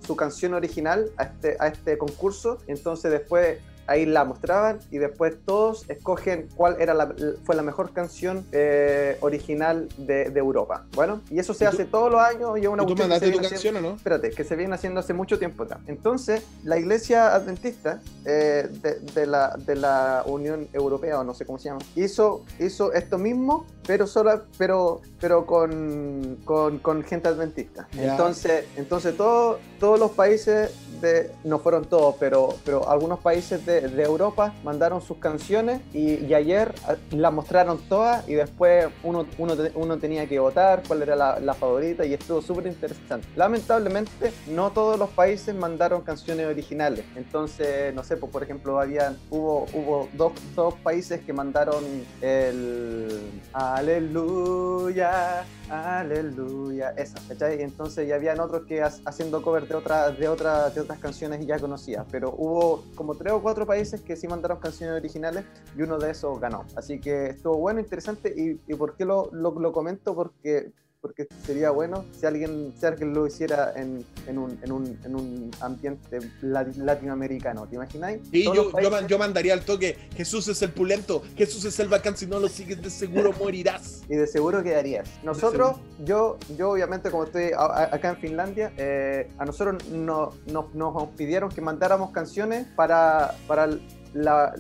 [0.07, 2.59] su canción original a este, a este concurso.
[2.67, 7.13] Entonces después ahí la mostraban y después todos escogen cuál era la,
[7.45, 10.85] fue la mejor canción eh, original de, de Europa.
[10.95, 13.03] Bueno, y eso se ¿Y hace todos los años y es una ¿Y tú se
[13.03, 13.97] mandaste tu viene haciendo- canción o no?
[13.97, 15.79] espérate, que se viene haciendo hace mucho tiempo ya.
[15.87, 21.45] Entonces, la iglesia adventista eh, de, de la, de la Unión Europea, o no sé
[21.47, 27.29] cómo se llama, hizo, hizo esto mismo, pero solo, pero, pero con, con, con gente
[27.29, 27.89] adventista.
[27.93, 28.11] Ya.
[28.13, 30.71] Entonces, entonces todo- todos los países
[31.01, 36.25] de, no fueron todos, pero, pero algunos países de, de Europa mandaron sus canciones y,
[36.25, 41.03] y ayer ah, las mostraron todas y después uno, uno, uno tenía que votar cuál
[41.03, 43.27] era la, favorita y estuvo súper interesante.
[43.35, 47.05] Lamentablemente, no todos los países mandaron canciones originales.
[47.17, 51.83] Entonces, no sé, pues, por ejemplo, habían, hubo, hubo dos, dos países que mandaron
[52.21, 53.21] el
[53.53, 57.63] Aleluya, Aleluya, esa, ¿cachai?
[57.63, 61.45] Entonces ya habían otros que ha- haciendo cover de otras de otras de otras canciones
[61.47, 65.45] ya conocidas, pero hubo como tres o cuatro países que sí mandaron canciones originales
[65.77, 66.65] y uno de esos ganó.
[66.75, 70.17] Así que estuvo bueno, interesante y, ¿por qué lo, lo comento?
[70.17, 70.73] Porque
[71.09, 75.15] porque sería bueno si alguien, si alguien lo hiciera en, en, un, en, un, en
[75.17, 78.21] un ambiente lati- latinoamericano, ¿te imagináis?
[78.31, 81.89] Y Todos yo, países- yo mandaría al toque, Jesús es el pulento, Jesús es el
[81.89, 84.03] bacán, si no lo sigues de seguro morirás.
[84.07, 85.09] y de seguro quedarías.
[85.23, 90.35] Nosotros, yo, yo obviamente como estoy a- a- acá en Finlandia, eh, a nosotros no-
[90.53, 93.71] no- nos pidieron que mandáramos canciones para, para
[94.13, 94.55] la,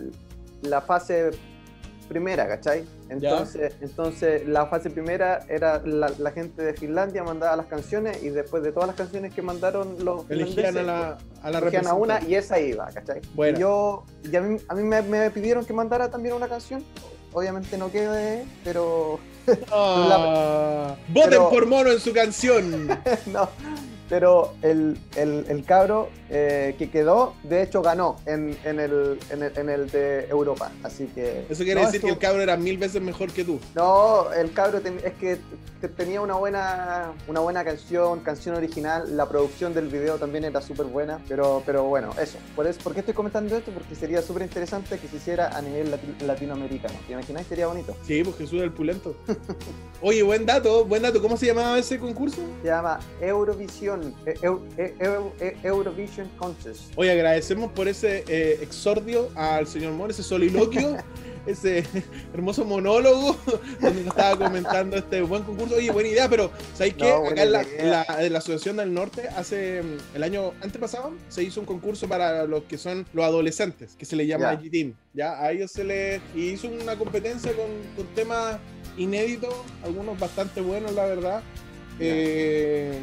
[0.62, 1.30] la fase
[2.08, 2.86] primera, ¿cachai?
[3.10, 8.28] Entonces, entonces la fase primera era la, la gente de Finlandia mandaba las canciones y
[8.30, 11.94] después de todas las canciones que mandaron los Elegían a la, a la elegían a
[11.94, 13.20] una y esa iba, ¿cachai?
[13.34, 13.58] Buena.
[13.58, 16.84] Y yo, y a mí, a mí me, me pidieron que mandara también una canción.
[17.32, 19.18] Obviamente no quedé, pero
[19.72, 22.88] Ah, voten pero- por mono en su canción.
[23.26, 23.48] no.
[24.08, 29.42] Pero el, el, el cabro eh, que quedó, de hecho, ganó en, en, el, en,
[29.42, 30.70] el, en el de Europa.
[30.82, 31.44] Así que.
[31.48, 33.58] Eso quiere no, decir que el cabro era mil veces mejor que tú.
[33.74, 35.38] No, el cabro ten- es que
[35.80, 39.16] te- tenía una buena, una buena canción, canción original.
[39.16, 41.20] La producción del video también era súper buena.
[41.28, 42.38] Pero, pero bueno, eso.
[42.56, 42.80] Por, eso.
[42.82, 43.70] ¿Por qué estoy comentando esto?
[43.72, 46.94] Porque sería súper interesante que se hiciera a nivel lati- latinoamericano.
[47.06, 47.46] ¿Te imagináis?
[47.46, 47.94] Sería bonito.
[48.06, 49.14] Sí, pues Jesús es el pulento.
[50.00, 51.20] Oye, buen dato, buen dato.
[51.20, 52.40] ¿Cómo se llamaba ese concurso?
[52.62, 53.97] Se llama Eurovisión.
[54.26, 56.92] Eh, Eu- eh, Eu- eh, Eurovision Contest.
[56.96, 60.96] Oye, agradecemos por ese eh, exordio al señor Moro, ese soliloquio,
[61.46, 61.84] ese
[62.34, 63.36] hermoso monólogo
[63.80, 65.76] donde nos estaba comentando este buen concurso.
[65.76, 67.08] Oye, buena idea, pero ¿sabéis qué?
[67.10, 71.60] No, Acá en la, la- Asociación del Norte, hace mm, el año antepasado, se hizo
[71.60, 74.60] un concurso para los que son los adolescentes, que se le llama Ya.
[74.60, 74.94] G-Team.
[75.14, 78.58] Ya, a ellos se les hizo una competencia con, con temas
[78.96, 81.42] inéditos, algunos bastante buenos, la verdad.
[82.00, 82.96] Eh,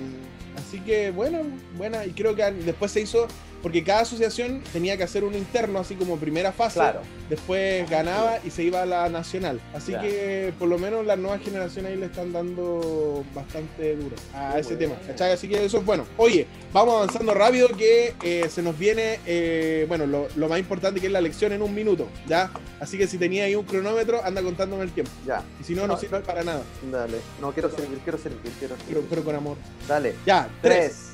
[0.57, 1.41] así que bueno,
[1.77, 2.05] buena.
[2.05, 3.27] Y creo que después se hizo,
[3.65, 6.75] porque cada asociación tenía que hacer un interno, así como primera fase.
[6.75, 7.01] Claro.
[7.27, 9.59] Después ganaba y se iba a la nacional.
[9.73, 14.59] Así que por lo menos las nuevas generaciones ahí le están dando bastante duro a
[14.59, 14.93] ese bueno.
[14.93, 15.07] tema.
[15.07, 15.31] ¿cachai?
[15.31, 16.05] Así que eso es bueno.
[16.17, 21.01] Oye, vamos avanzando rápido que eh, se nos viene, eh, bueno, lo, lo más importante
[21.01, 22.07] que es la lección en un minuto.
[22.27, 22.51] ¿ya?
[22.79, 25.11] Así que si tenía ahí un cronómetro, anda contándome el tiempo.
[25.25, 25.41] Ya.
[25.59, 26.61] Y si no, no, No, sirve para nada.
[26.91, 27.17] Dale.
[27.41, 29.03] No quiero servir, quiero servir, quiero servir.
[29.09, 29.57] pero con amor.
[29.87, 30.13] Dale.
[30.23, 31.13] Ya, tres.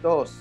[0.00, 0.32] 3, 2,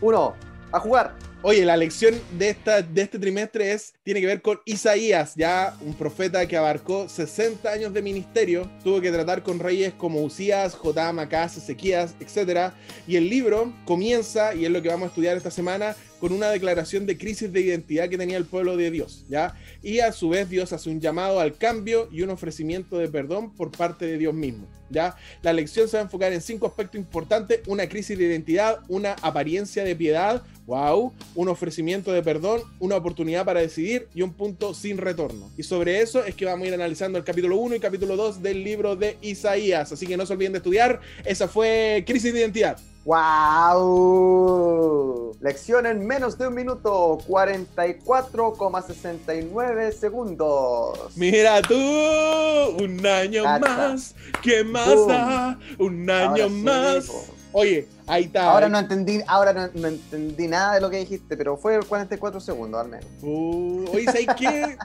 [0.00, 0.34] 1.
[0.72, 1.14] A jugar.
[1.46, 5.76] Oye, la lección de, esta, de este trimestre es, tiene que ver con Isaías, ya
[5.82, 10.74] un profeta que abarcó 60 años de ministerio, tuvo que tratar con reyes como Usías,
[10.74, 12.72] Jotam, Acaz, Ezequías, etc.
[13.06, 16.48] Y el libro comienza, y es lo que vamos a estudiar esta semana, con una
[16.48, 19.54] declaración de crisis de identidad que tenía el pueblo de Dios, ¿ya?
[19.82, 23.54] Y a su vez Dios hace un llamado al cambio y un ofrecimiento de perdón
[23.54, 25.16] por parte de Dios mismo, ¿ya?
[25.42, 29.12] La lección se va a enfocar en cinco aspectos importantes, una crisis de identidad, una
[29.20, 34.72] apariencia de piedad, wow, un ofrecimiento de perdón, una oportunidad para decidir y un punto
[34.72, 35.50] sin retorno.
[35.58, 38.42] Y sobre eso es que vamos a ir analizando el capítulo 1 y capítulo 2
[38.42, 42.40] del libro de Isaías, así que no se olviden de estudiar, esa fue crisis de
[42.40, 42.78] identidad.
[43.04, 44.94] ¡Wow!
[45.40, 51.14] Lección en menos de un minuto, 44,69 segundos.
[51.14, 55.08] Mira tú, un año más, ¿qué más Boom.
[55.08, 55.58] da?
[55.78, 57.06] Un año sí, más.
[57.06, 57.26] po.
[57.52, 58.50] Oye, ahí está.
[58.50, 61.80] Ahora ahí- no entendí, ahora no, no entendí nada de lo que dijiste, pero fue
[61.80, 63.06] 44 segundos al menos.
[63.22, 64.76] Uh, oye, ¿sabes qué?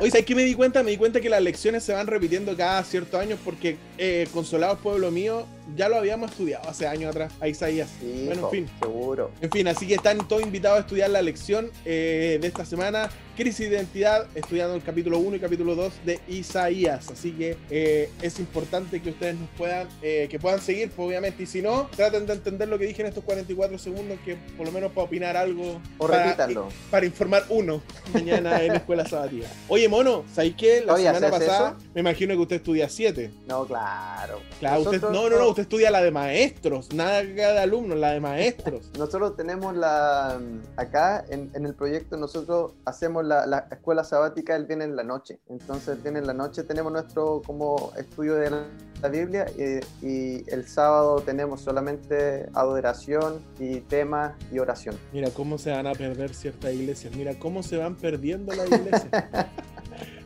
[0.00, 0.82] Oye, ¿sabes qué me di cuenta?
[0.82, 4.78] Me di cuenta que las lecciones se van repitiendo cada ciertos años porque eh, Consolados
[4.78, 7.88] Pueblo Mío ya lo habíamos estudiado hace años atrás, a Isaías.
[8.00, 8.70] Sí, bueno, en fin.
[8.80, 9.30] seguro.
[9.40, 13.08] En fin, así que están todos invitados a estudiar la lección eh, de esta semana,
[13.36, 17.08] Crisis de Identidad, estudiando el capítulo 1 y capítulo 2 de Isaías.
[17.10, 21.44] Así que eh, es importante que ustedes nos puedan, eh, que puedan seguir, pues, obviamente,
[21.44, 24.66] y si no, traten de entender lo que dije en estos 44 segundos, que por
[24.66, 27.82] lo menos para opinar algo, O para, informar uno
[28.12, 29.46] mañana en la escuela sabatina.
[29.68, 30.82] Oye, mono, ¿sabéis qué?
[30.84, 31.90] La semana pasada, eso.
[31.94, 33.30] me imagino que usted estudia 7.
[33.46, 34.40] No, claro.
[34.60, 38.20] Claro, usted, no, no, no, usted estudia la de maestros, nada de alumnos, la de
[38.20, 38.90] maestros.
[38.98, 40.40] Nosotros tenemos la.
[40.76, 45.04] Acá en, en el proyecto, nosotros hacemos la, la escuela sabática el viernes en la
[45.04, 45.38] noche.
[45.48, 48.64] Entonces, el viernes en la noche tenemos nuestro como estudio de la,
[49.10, 52.11] Biblia y, y el sábado tenemos solamente
[52.54, 54.96] adoración y temas y oración.
[55.12, 57.14] Mira cómo se van a perder ciertas iglesias.
[57.16, 59.08] Mira cómo se van perdiendo las iglesias.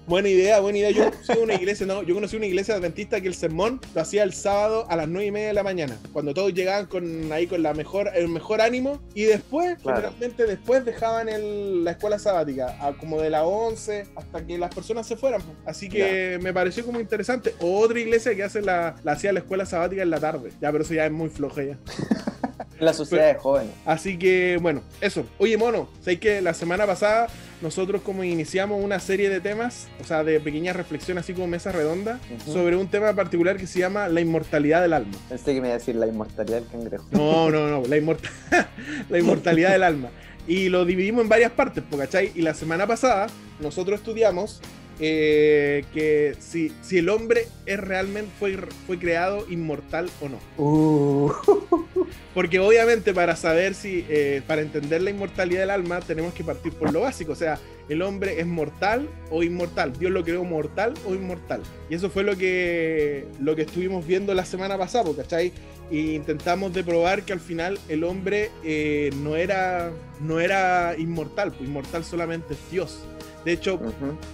[0.07, 0.91] buena idea, buena idea.
[0.91, 4.23] Yo soy una iglesia, no, yo conocí una iglesia adventista que el sermón lo hacía
[4.23, 7.47] el sábado a las nueve y media de la mañana, cuando todos llegaban con ahí
[7.47, 9.97] con la mejor, el mejor ánimo, y después, Claro.
[9.99, 14.75] generalmente después dejaban el- la escuela sabática, a como de las 11 hasta que las
[14.75, 15.43] personas se fueran.
[15.43, 15.57] pues.
[15.67, 17.55] Así que me pareció como interesante.
[17.61, 20.51] Otra iglesia que hace la, la hacía la escuela sabática en la tarde.
[20.61, 21.79] Ya, pero eso ya es muy floja ya.
[22.79, 23.73] La sociedad de jóvenes.
[23.85, 25.25] Así que, bueno, eso.
[25.39, 27.29] Oye, mono, sé que la semana pasada
[27.63, 31.73] nosotros como iniciamos una serie de temas, o sea, de pequeñas reflexiones así como mesa
[31.73, 35.13] redonda, sobre un tema particular que se llama la inmortalidad del alma.
[35.29, 37.07] Pensé que me iba a decir la inmortalidad del cangrejo.
[37.13, 38.31] No, no, no, la, inmorta-
[39.09, 40.11] la inmortalidad del alma.
[40.47, 42.31] Y lo dividimos en varias partes, ¿cachai?
[42.35, 43.27] Y la semana pasada
[43.59, 44.61] nosotros estudiamos
[45.01, 48.57] eh, que si, si el hombre es realmente fue,
[48.87, 50.39] fue creado inmortal o no.
[50.57, 51.33] Uh.
[52.35, 56.73] Porque obviamente para saber si, eh, para entender la inmortalidad del alma, tenemos que partir
[56.75, 57.33] por lo básico.
[57.33, 59.93] O sea, el hombre es mortal o inmortal.
[59.99, 61.63] Dios lo creó mortal o inmortal.
[61.89, 65.53] Y eso fue lo que, lo que estuvimos viendo la semana pasada, ¿cachai?
[65.91, 71.53] Y intentamos de probar que al final el hombre eh, no, era, no era inmortal,
[71.53, 73.07] pues inmortal solamente es Dios.
[73.47, 73.81] De hecho,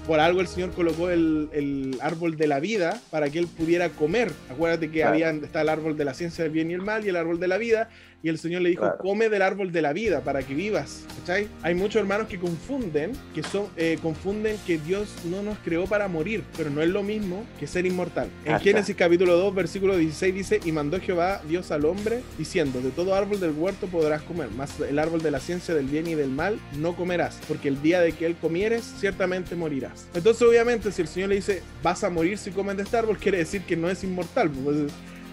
[0.07, 3.90] por algo el Señor colocó el, el árbol de la vida para que él pudiera
[3.90, 4.33] comer.
[4.51, 5.12] Acuérdate que Claro.
[5.12, 7.38] había, está el árbol de la ciencia del bien y el mal y el árbol
[7.38, 7.90] de la vida.
[8.22, 8.98] Y el Señor le dijo, Claro.
[8.98, 11.04] come del árbol de la vida para que vivas.
[11.20, 11.48] ¿Cachai?
[11.62, 16.06] Hay muchos hermanos que confunden, que son, eh, confunden que Dios no nos creó para
[16.08, 18.28] morir, pero no es lo mismo que ser inmortal.
[18.44, 18.64] En Cacha.
[18.64, 23.14] Génesis capítulo 2, versículo 16 dice, y mandó Jehová Dios al hombre, diciendo, de todo
[23.14, 26.30] árbol del huerto podrás comer, mas el árbol de la ciencia del bien y del
[26.30, 30.06] mal no comerás, porque el día de que él comieres, ciertamente morirás.
[30.14, 33.18] Entonces, obviamente, si el Señor le dice, vas a morir si comes de este árbol,
[33.18, 34.50] quiere decir que no es inmortal.
[34.50, 34.76] pues,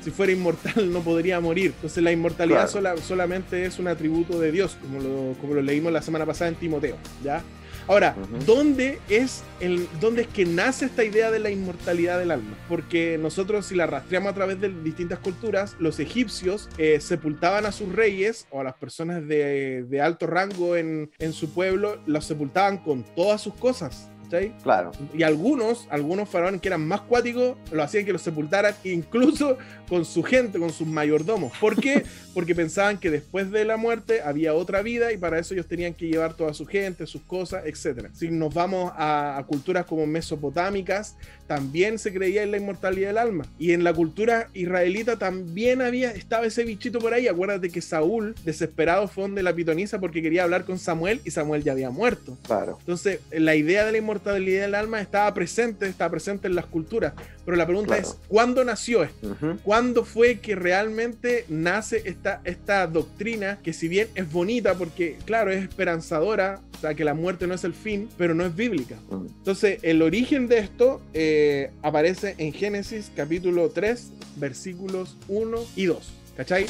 [0.01, 1.73] si fuera inmortal no podría morir.
[1.75, 2.71] Entonces la inmortalidad Claro.
[2.71, 6.49] sola- solamente es un atributo de Dios, como lo, como lo leímos la semana pasada
[6.49, 6.97] en Timoteo.
[7.23, 7.41] ¿ya?
[7.87, 8.15] Ahora.
[8.45, 12.55] ¿dónde, es el, ¿dónde es que nace esta idea de la inmortalidad del alma?
[12.67, 17.71] Porque nosotros si la rastreamos a través de distintas culturas, los egipcios eh, sepultaban a
[17.71, 22.25] sus reyes o a las personas de, de alto rango en, en su pueblo, los
[22.25, 24.08] sepultaban con todas sus cosas.
[24.29, 24.53] ¿Cachai?
[24.61, 24.91] Claro.
[25.13, 30.05] Y algunos, algunos faraones que eran más cuáticos, lo hacían que los sepultaran incluso con
[30.05, 31.51] su gente, con sus mayordomos.
[31.57, 32.03] ¿Por qué?
[32.33, 35.93] Porque pensaban que después de la muerte había otra vida y para eso ellos tenían
[35.93, 38.07] que llevar toda su gente, sus cosas, etc.
[38.13, 41.15] Si nos vamos a, a culturas como mesopotámicas,
[41.47, 43.45] también se creía en la inmortalidad del alma.
[43.57, 47.27] Y en la cultura israelita también había, estaba ese bichito por ahí.
[47.27, 51.63] Acuérdate que Saúl, desesperado, fue donde la pitonisa porque quería hablar con Samuel y Samuel
[51.63, 52.37] ya había muerto.
[52.45, 52.77] Claro.
[52.79, 57.13] Entonces, la idea de la inmortalidad del alma estaba presente, estaba presente en las culturas.
[57.45, 58.07] Pero la pregunta Claro.
[58.09, 59.35] es, ¿cuándo nació esto?
[59.63, 65.51] ¿Cuándo fue que realmente nace esta, esta doctrina que si bien es bonita porque, claro,
[65.51, 68.95] es esperanzadora, o sea, que la muerte no es el fin, pero no es bíblica?
[69.09, 69.25] Mm.
[69.37, 76.13] Entonces, el origen de esto eh, aparece en Génesis capítulo 3, versículos 1 y 2.
[76.39, 76.67] ¿Cachai?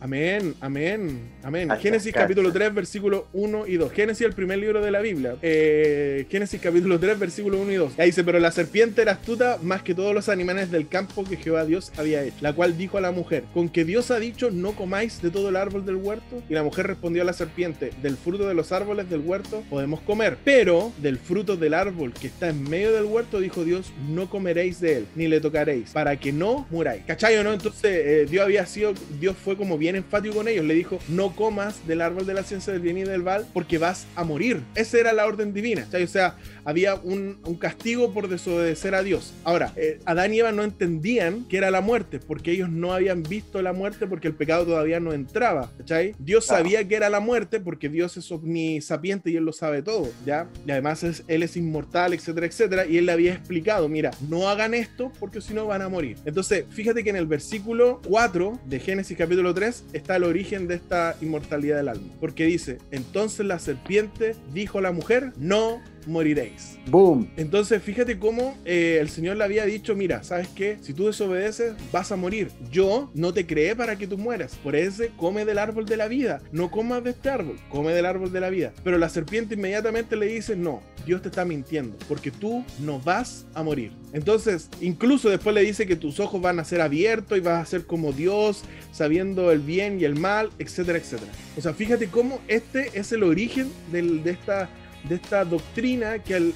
[0.00, 1.68] Amén, amén, amén.
[1.80, 2.24] Génesis cacha.
[2.24, 3.92] capítulo 3, versículo 1 y 2.
[3.92, 5.34] Génesis, el primer libro de la Biblia.
[5.42, 7.98] Eh, Génesis capítulo 3, versículo 1 y 2.
[7.98, 11.36] Ahí dice, pero la serpiente era astuta más que todos los animales del campo que
[11.36, 12.36] Jehová Dios había hecho.
[12.42, 15.48] La cual dijo a la mujer, con que Dios ha dicho, no comáis de todo
[15.48, 16.44] el árbol del huerto.
[16.48, 20.00] Y la mujer respondió a la serpiente, del fruto de los árboles del huerto podemos
[20.02, 20.38] comer.
[20.44, 24.80] Pero del fruto del árbol que está en medio del huerto, dijo Dios, no comeréis
[24.80, 27.02] de él, ni le tocaréis, para que no muráis.
[27.04, 27.52] ¿Cachai o no?
[27.52, 30.64] Entonces eh, Dios había sido, Dios fue como bien enfático con ellos.
[30.64, 33.78] Le dijo, no comas del árbol de la ciencia del bien y del mal, porque
[33.78, 34.62] vas a morir.
[34.74, 35.86] Esa era la orden divina.
[35.92, 39.32] O sea, había un, un castigo por desobedecer a Dios.
[39.44, 43.22] Ahora, eh, Adán y Eva no entendían que era la muerte, porque ellos no habían
[43.22, 45.70] visto la muerte porque el pecado todavía no entraba.
[45.78, 46.14] ¿cachai?
[46.18, 46.64] Dios Claro.
[46.64, 50.48] sabía que era la muerte porque Dios es omnisapiente y él lo sabe todo, ¿ya?
[50.66, 52.86] Y además es, él es inmortal, etcétera, etcétera.
[52.86, 56.16] Y él le había explicado, mira, no hagan esto porque si no van a morir.
[56.24, 60.74] Entonces, fíjate que en el versículo 4 de Génesis capítulo 3 está el origen de
[60.74, 62.12] esta inmortalidad del alma.
[62.20, 66.78] Porque dice, entonces la serpiente dijo a la mujer, no moriréis.
[66.86, 67.28] Boom.
[67.36, 70.78] Entonces, fíjate cómo eh, el Señor le había dicho, mira, ¿sabes qué?
[70.80, 72.50] Si tú desobedeces, vas a morir.
[72.72, 74.56] Yo no te creé para que tú mueras.
[74.56, 76.40] Por eso, come del árbol de la vida.
[76.52, 78.72] No comas de este árbol, come del árbol de la vida.
[78.82, 83.46] Pero la serpiente inmediatamente le dice, no, Dios te está mintiendo, porque tú no vas
[83.54, 83.92] a morir.
[84.12, 87.70] Entonces, incluso después le dice que tus ojos van a ser abiertos y vas a
[87.70, 91.30] ser como Dios, sabiendo el bien y el mal, etcétera, etcétera.
[91.56, 94.68] O sea, fíjate cómo este es el origen del- de esta
[95.08, 96.52] de esta doctrina que,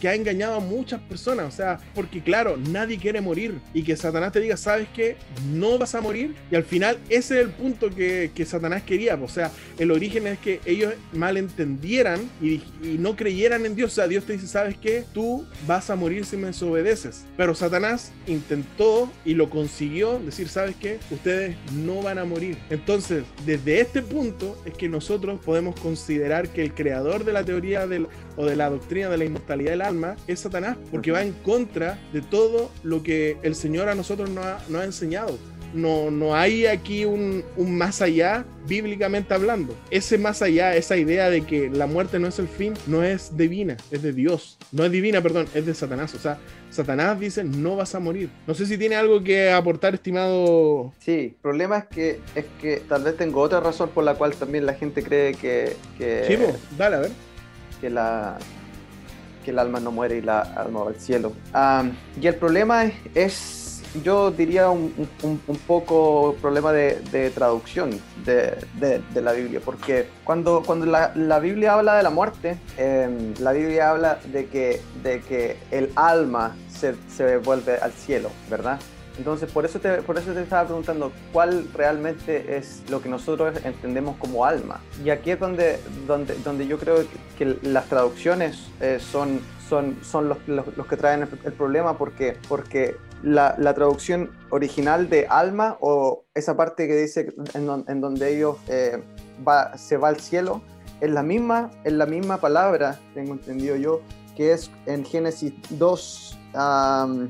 [0.00, 1.46] que ha engañado a muchas personas.
[1.46, 3.60] O sea, porque claro, nadie quiere morir.
[3.72, 5.16] Y que Satanás te diga, ¿sabes qué?
[5.52, 6.34] No vas a morir.
[6.50, 9.14] Y al final ese es el punto que, que Satanás quería.
[9.14, 13.92] O sea, el origen es que ellos malentendieran y, y no creyeran en Dios.
[13.92, 15.04] O sea, Dios te dice, ¿sabes qué?
[15.12, 17.24] Tú vas a morir si me desobedeces.
[17.36, 20.98] Pero Satanás intentó y lo consiguió decir, ¿sabes qué?
[21.10, 22.58] Ustedes no van a morir.
[22.70, 27.86] Entonces, desde este punto es que nosotros podemos considerar que el creador de la teoría
[27.94, 31.32] del, o de la doctrina de la inmortalidad del alma es Satanás, porque va en
[31.32, 35.38] contra de todo lo que el Señor a nosotros nos ha, nos ha enseñado.
[35.74, 39.76] No, no hay aquí un, un más allá bíblicamente hablando.
[39.90, 43.36] Ese más allá, esa idea de que la muerte no es el fin, no es
[43.36, 44.56] divina, es de Dios.
[44.70, 46.14] No es divina, perdón, es de Satanás.
[46.14, 46.38] O sea,
[46.70, 48.30] Satanás dice, no vas a morir.
[48.46, 50.92] No sé si tiene algo que aportar, estimado...
[51.00, 54.32] Sí, el problema es que, es que tal vez tengo otra razón por la cual
[54.34, 57.10] también la gente cree que, que, Chivo, dale, a ver.
[57.84, 58.38] Que la
[59.44, 61.32] que el alma no muere y la alma va al cielo.
[61.52, 64.90] Am, y el problema es, es, yo diría, un,
[65.22, 67.90] un- un poco problema de, de traducción
[68.24, 72.56] de, de- de la Biblia, porque cuando, cuando la, la Biblia habla de la muerte,
[72.78, 78.30] em, la Biblia habla de que, de que el alma se, se vuelve al cielo,
[78.48, 78.80] ¿verdad?
[79.16, 83.56] Entonces, por eso, te, por eso te estaba preguntando cuál realmente es lo que nosotros
[83.64, 84.80] entendemos como alma.
[85.04, 87.04] Y aquí es donde, donde, donde yo creo
[87.38, 92.96] que, las traducciones eh, son, son, son los, los, que traen el, problema porque, porque
[93.22, 98.56] la, traducción original de alma o esa parte que dice en, don- en donde ellos
[98.68, 99.02] eh,
[99.46, 100.62] va, se va al cielo,
[101.00, 104.00] es la, misma, es la misma palabra, tengo entendido yo,
[104.36, 106.38] que es en Génesis 2.
[106.54, 107.28] am,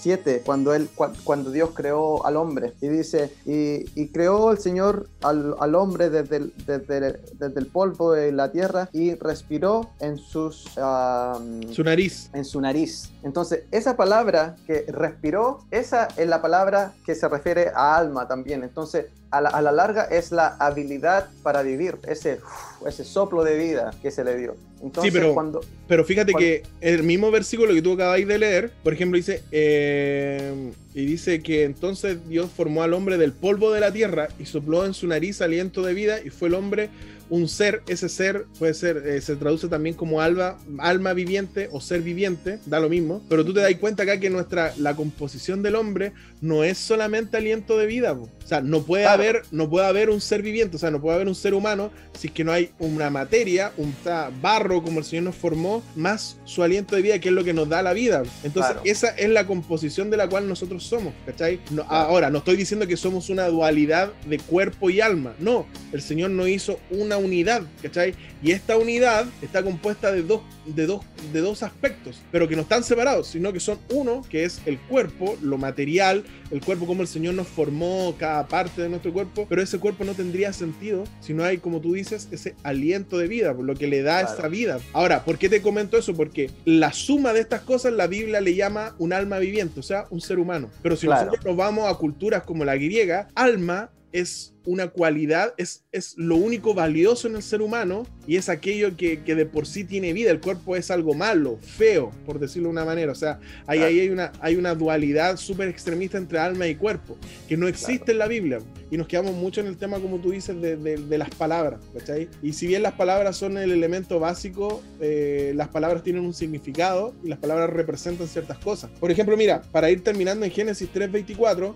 [0.00, 2.74] 7, cuando, él, cua- cuando Dios creó al hombre.
[2.80, 7.60] Y dice, y, y creó el Señor al, al hombre desde el, desde, el- desde
[7.60, 12.30] el polvo de la tierra y respiró en, sus, am, Su nariz.
[12.32, 13.10] en su nariz.
[13.22, 18.62] Entonces, esa palabra que respiró, esa es la palabra que se refiere a alma también.
[18.62, 22.40] Entonces, a la, a la larga es la habilidad para vivir, ese,
[22.86, 24.56] ese soplo de vida que se le dio.
[24.82, 25.60] Entonces, pero- cuando...
[25.86, 30.72] Pero fíjate que el mismo versículo que tú acabáis de leer, por ejemplo, dice, eh,
[30.94, 34.84] y dice que entonces Dios formó al hombre del polvo de la tierra y sopló
[34.84, 36.90] en su nariz aliento de vida y fue el hombre
[37.30, 41.78] un ser, ese ser puede ser, eh, se traduce también como alma, alma viviente o
[41.78, 45.62] ser viviente, da lo mismo, pero tú te das cuenta acá que nuestra, la composición
[45.62, 48.30] del hombre no es solamente aliento de vida, po.
[48.42, 49.22] o sea, no puede Claro.
[49.22, 51.90] haber, no puede haber un ser viviente, o sea, no puede haber un ser humano
[52.18, 53.94] si es que no hay una materia, un
[54.40, 57.52] barro como el Señor nos formó, más su aliento de vida, que es lo que
[57.52, 58.22] nos da la vida.
[58.42, 58.80] Entonces, Claro.
[58.84, 61.60] esa es la composición de la cual nosotros somos, ¿cachai?
[61.70, 61.82] No-.
[61.82, 66.30] Ahora, no estoy diciendo que somos una dualidad de cuerpo y alma, no, el Señor
[66.30, 68.14] nos hizo una unidad, ¿cachai?
[68.42, 72.62] Y esta unidad está compuesta de dos, de dos, de dos aspectos, pero que no
[72.62, 77.02] están separados, sino que son uno, que es el cuerpo, lo material, el cuerpo como
[77.02, 81.04] el Señor nos formó cada parte de nuestro cuerpo, pero ese cuerpo no tendría sentido
[81.20, 84.20] si no hay, como tú dices, ese aliento de vida, por lo que le da
[84.20, 84.38] Claro.
[84.38, 84.78] esa vida.
[84.92, 86.14] Ahora, ¿por qué te comento eso?
[86.14, 90.06] Porque la suma de estas cosas la Biblia le llama un alma viviente, o sea,
[90.10, 90.70] un ser humano.
[90.82, 91.26] Pero si Claro.
[91.26, 96.36] nosotros nos vamos a culturas como la griega, alma es una cualidad, es, es lo
[96.36, 100.12] único valioso en el ser humano y es aquello que, que de por sí tiene
[100.12, 100.30] vida.
[100.30, 103.12] El cuerpo es algo malo, feo, por decirlo de una manera.
[103.12, 107.16] O sea, ahí, ahí hay, una, hay una dualidad súper extremista entre alma y cuerpo,
[107.48, 108.58] que no existe en la Biblia.
[108.90, 111.80] Y nos quedamos mucho en el tema, como tú dices, de, de, de las palabras.
[111.96, 112.28] ¿cachai?
[112.42, 117.14] Y si bien las palabras son el elemento básico, eh, las palabras tienen un significado
[117.24, 118.90] y las palabras representan ciertas cosas.
[119.00, 121.74] Por ejemplo, mira, para ir terminando en Génesis 3:24,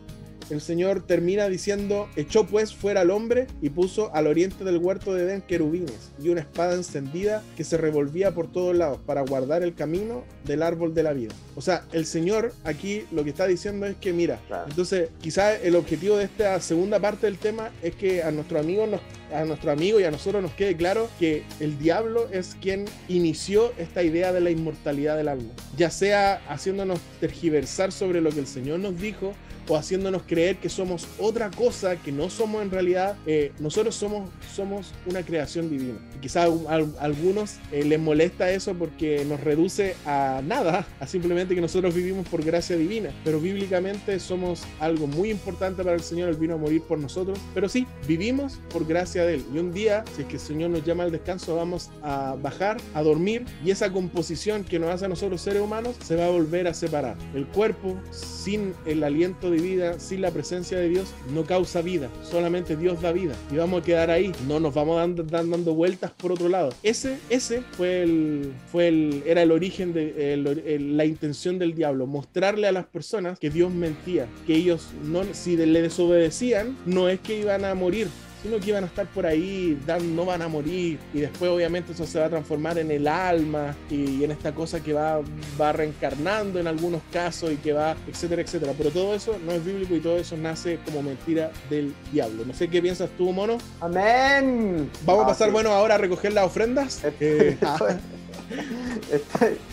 [0.51, 5.14] el Señor termina diciendo, echó pues fuera al hombre y puso al oriente del huerto
[5.14, 9.62] de Edén querubines y una espada encendida que se revolvía por todos lados para guardar
[9.62, 11.32] el camino del árbol de la vida.
[11.55, 14.66] O sea, el Señor aquí lo que está diciendo es que, mira, Claro.
[14.68, 18.86] entonces quizás el objetivo de esta segunda parte del tema es que a nuestro amigo
[18.86, 19.01] nos
[19.32, 23.72] a nuestro amigo y a nosotros nos quede claro que el diablo es quien inició
[23.78, 28.47] esta idea de la inmortalidad del alma, ya sea haciéndonos tergiversar sobre lo que el
[28.47, 29.32] Señor nos dijo
[29.69, 33.17] o haciéndonos creer que somos otra cosa que no somos en realidad.
[33.27, 35.99] Eh, nosotros somos, somos una creación divina.
[36.17, 41.07] Y quizás a, a algunos eh, les molesta eso porque nos reduce a nada, a
[41.07, 43.11] simplemente que nosotros vivimos por gracia divina.
[43.25, 46.29] Pero bíblicamente somos algo muy importante para el Señor.
[46.29, 47.39] Él vino a morir por nosotros.
[47.55, 49.45] Pero sí, vivimos por gracia de Él.
[49.55, 52.79] Y un día, si es que el Señor nos llama al descanso, vamos a bajar,
[52.95, 53.45] a dormir.
[53.65, 56.75] Y esa composición que nos hace a nosotros seres humanos se va a volver a
[56.75, 57.17] separar.
[57.35, 62.09] El cuerpo sin el aliento vida, sin la presencia de Dios, no causa vida.
[62.23, 63.35] Solamente Dios da vida.
[63.51, 64.33] Y vamos a quedar ahí.
[64.47, 66.71] No nos vamos dando, dando, vueltas por otro lado.
[66.83, 70.37] Ese, ese fue el, fue el, era el origen de
[70.81, 72.07] la intención del diablo.
[72.07, 74.27] Mostrarle a las personas que Dios mentía.
[74.47, 78.09] Que ellos no, si le desobedecían, no es que iban a morir,
[78.43, 81.93] sino que iban a estar por ahí, dan- no van a morir, y después obviamente
[81.93, 85.20] eso se va a transformar en el alma y en esta cosa que va,
[85.61, 88.72] va reencarnando en algunos casos y que va, etcétera, etcétera.
[88.76, 92.45] Pero todo eso no es bíblico y todo eso nace como mentira del diablo.
[92.45, 93.59] No sé qué piensas tú, mono.
[93.80, 94.90] Amén.
[95.05, 95.53] Vamos a Ah, pasar, sí.
[95.53, 97.01] bueno, ahora a recoger las ofrendas.
[97.20, 97.57] Eh,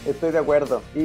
[0.05, 0.82] Estoy, de acuerdo.
[0.95, 0.99] Y,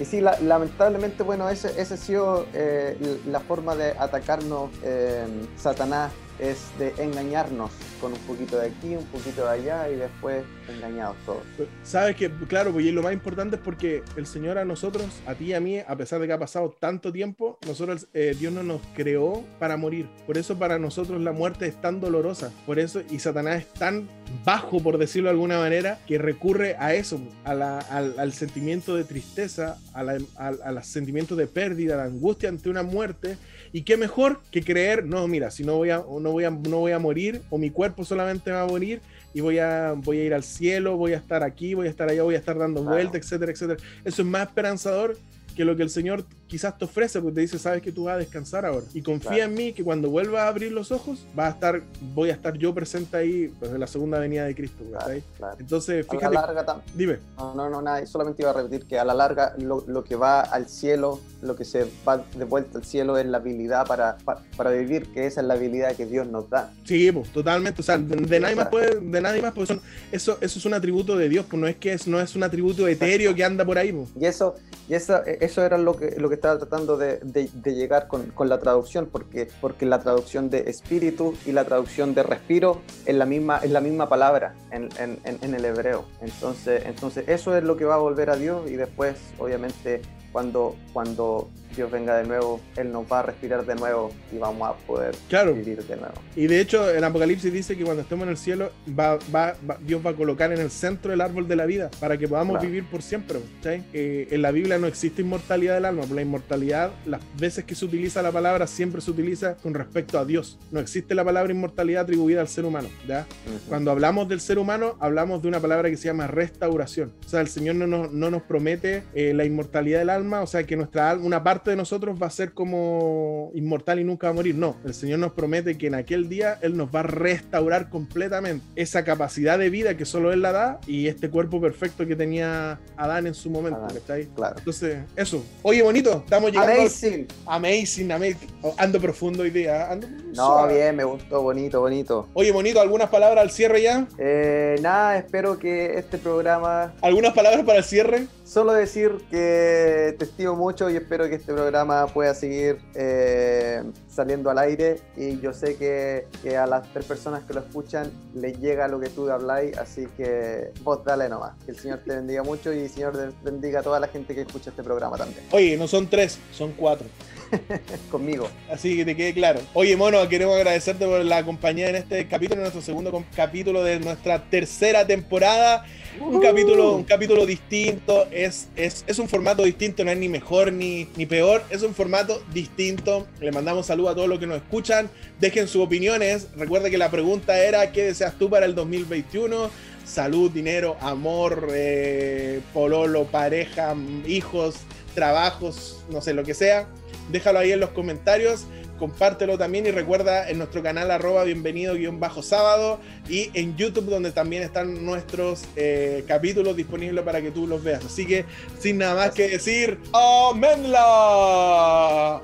[0.00, 2.96] y sí, la- lamentablemente, bueno, ese ha sido eh,
[3.26, 5.24] la forma de atacarnos eh,
[5.56, 7.70] Satanás, es de engañarnos
[8.00, 10.42] con un poquito de aquí, un poquito de allá y después
[10.74, 11.42] engañados todos.
[11.82, 15.34] Sabes que, claro, pues y lo más importante es porque el Señor a nosotros, a
[15.34, 18.52] ti y a mí, a pesar de que ha pasado tanto tiempo, nosotros, eh, Dios
[18.52, 20.08] no nos creó para morir.
[20.26, 22.52] Por eso para nosotros la muerte es tan dolorosa.
[22.66, 24.08] Por eso, y Satanás es tan
[24.44, 28.94] bajo, por decirlo de alguna manera, que recurre a eso, a la- al, al sentimiento
[28.96, 33.36] de tristeza, a la- al, sentimiento de pérdida, de angustia ante una muerte.
[33.72, 36.78] Y qué mejor que creer, no, mira, si no voy a, no voy a, no
[36.78, 39.00] voy a morir, o mi cuerpo solamente va a morir,
[39.32, 42.08] y voy a, voy a ir al cielo, voy a estar aquí, voy a estar
[42.08, 42.96] allá, voy a estar dando Claro.
[42.96, 43.80] vueltas, etcétera, etcétera.
[44.04, 45.16] Eso es más esperanzador
[45.56, 48.14] que lo que el Señor quizás te ofrece, porque te dice, sabes que tú vas
[48.14, 48.84] a descansar ahora.
[48.92, 49.44] Y confía Claro.
[49.44, 51.82] en mí que cuando vuelvas a abrir los ojos, va a estar,
[52.14, 54.82] voy a estar yo presente ahí, pues, en la segunda venida de Cristo.
[54.90, 55.54] Claro.
[55.58, 57.18] Entonces, A la fíjate, larga dime.
[57.36, 60.16] No, no, no, nada, solamente iba a repetir que a la larga lo, lo que
[60.16, 64.18] va al cielo, lo que se va de vuelta al cielo es la habilidad para,
[64.18, 66.72] pa- para vivir, que esa es la habilidad que Dios nos da.
[66.84, 67.80] Sí, pues, totalmente.
[67.80, 69.70] O sea, de, de nadie más puede, de nadie más, pues
[70.10, 72.42] eso, eso es un atributo de Dios, pues no es que es, no es un
[72.42, 74.08] atributo etéreo que anda por ahí, pues.
[74.20, 74.56] Y eso,
[74.88, 78.48] y eso, eso era lo que, lo que estaba tratando de, de- llegar con, con
[78.48, 83.26] la traducción, porque, porque la traducción de espíritu y la traducción de respiro es la
[83.26, 86.04] misma, la misma palabra en, en- en- en el hebreo.
[86.20, 90.76] Entonces, entonces eso es lo que va a volver a Dios y después, obviamente, cuando,
[90.92, 94.74] cuando Dios venga de nuevo, Él nos va a respirar de nuevo y vamos a
[94.86, 95.54] poder Claro.
[95.54, 96.14] vivir de nuevo.
[96.36, 99.78] Y de hecho, el Apocalipsis dice que cuando estemos en el cielo, va, va- va-
[99.80, 102.54] Dios va a colocar en el centro el árbol de la vida para que podamos
[102.54, 102.66] Claro.
[102.68, 103.38] vivir por siempre.
[103.56, 103.84] ¿cachai?
[103.92, 107.84] Eh, en la Biblia no existe inmortalidad del alma, la inmortalidad, las veces que se
[107.84, 110.58] utiliza la palabra, siempre se utiliza con respecto a Dios.
[110.72, 112.88] No existe la palabra inmortalidad atribuida al ser humano.
[113.06, 113.26] ¿ya?
[113.68, 117.12] Cuando hablamos del ser humano, hablamos de una palabra que se llama restauración.
[117.24, 120.46] O sea, el Señor no nos, no nos promete eh, la inmortalidad del alma, o
[120.46, 124.26] sea, que nuestra alma, una parte de nosotros va a ser como inmortal y nunca
[124.26, 124.54] va a morir.
[124.54, 128.64] No, el Señor nos promete que en aquel día Él nos va a restaurar completamente
[128.76, 132.78] esa capacidad de vida que solo Él la da y este cuerpo perfecto que tenía
[132.96, 133.78] Adán en su momento.
[133.80, 133.94] Adán.
[134.00, 134.26] ¿cachai?
[134.34, 134.56] Claro.
[134.58, 135.44] Entonces, eso.
[135.62, 136.72] Oye, bonito, estamos llegando.
[136.72, 137.26] al- Amazing.
[137.46, 138.48] Amazing, amazing.
[138.62, 139.90] Oh, Ando profundo hoy día.
[139.90, 140.74] ando No, suave.
[140.74, 142.28] bien, me gustó, bonito, bonito.
[142.34, 144.06] Oye, bonito, ¿algunas palabras al cierre ya?
[144.18, 148.26] Eh, nada, espero que este programa ¿Algunas palabras para el cierre?
[148.44, 153.82] Solo decir que te estimo mucho y espero que este este programa pueda seguir eh,
[154.10, 158.10] saliendo al aire y yo sé que, que, a las tres personas que lo escuchan
[158.34, 161.52] les llega lo que tú habláis, así que vos dale nomás.
[161.64, 164.42] Que el Señor te bendiga mucho y el Señor bendiga a toda la gente que
[164.42, 165.44] escucha este programa también.
[165.52, 167.06] Oye, no son tres, son cuatro.
[168.10, 168.48] Conmigo.
[168.70, 169.60] Así que te quede claro.
[169.74, 174.00] Oye, mono, queremos agradecerte por la compañía en este capítulo, en nuestro segundo capítulo de
[174.00, 175.84] nuestra tercera temporada.
[176.20, 176.40] Un uh.
[176.40, 181.08] capítulo, un capítulo distinto, es, es, es, un formato distinto, no es ni mejor ni,
[181.16, 183.26] ni peor, es un formato distinto.
[183.40, 185.08] Le mandamos saludos a todos los que nos escuchan.
[185.40, 186.48] Dejen sus opiniones.
[186.56, 189.70] Recuerda que la pregunta era: ¿qué deseas tú para el 2021?
[190.04, 193.94] Salud, dinero, amor, eh, pololo, pareja,
[194.26, 194.76] hijos,
[195.14, 196.88] trabajos, no sé, lo que sea
[197.30, 198.64] déjalo ahí en los comentarios,
[198.98, 204.10] compártelo también y recuerda en nuestro canal arroba bienvenido guion bajo sábado y en YouTube
[204.10, 208.04] donde también están nuestros eh, capítulos disponibles para que tú los veas.
[208.04, 208.44] Así que
[208.78, 210.82] sin nada más que decir, ¡Amenla!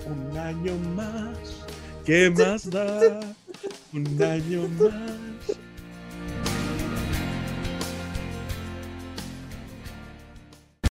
[0.07, 1.37] Un año más,
[2.07, 3.20] ¿qué más da?
[3.92, 5.59] Un año más.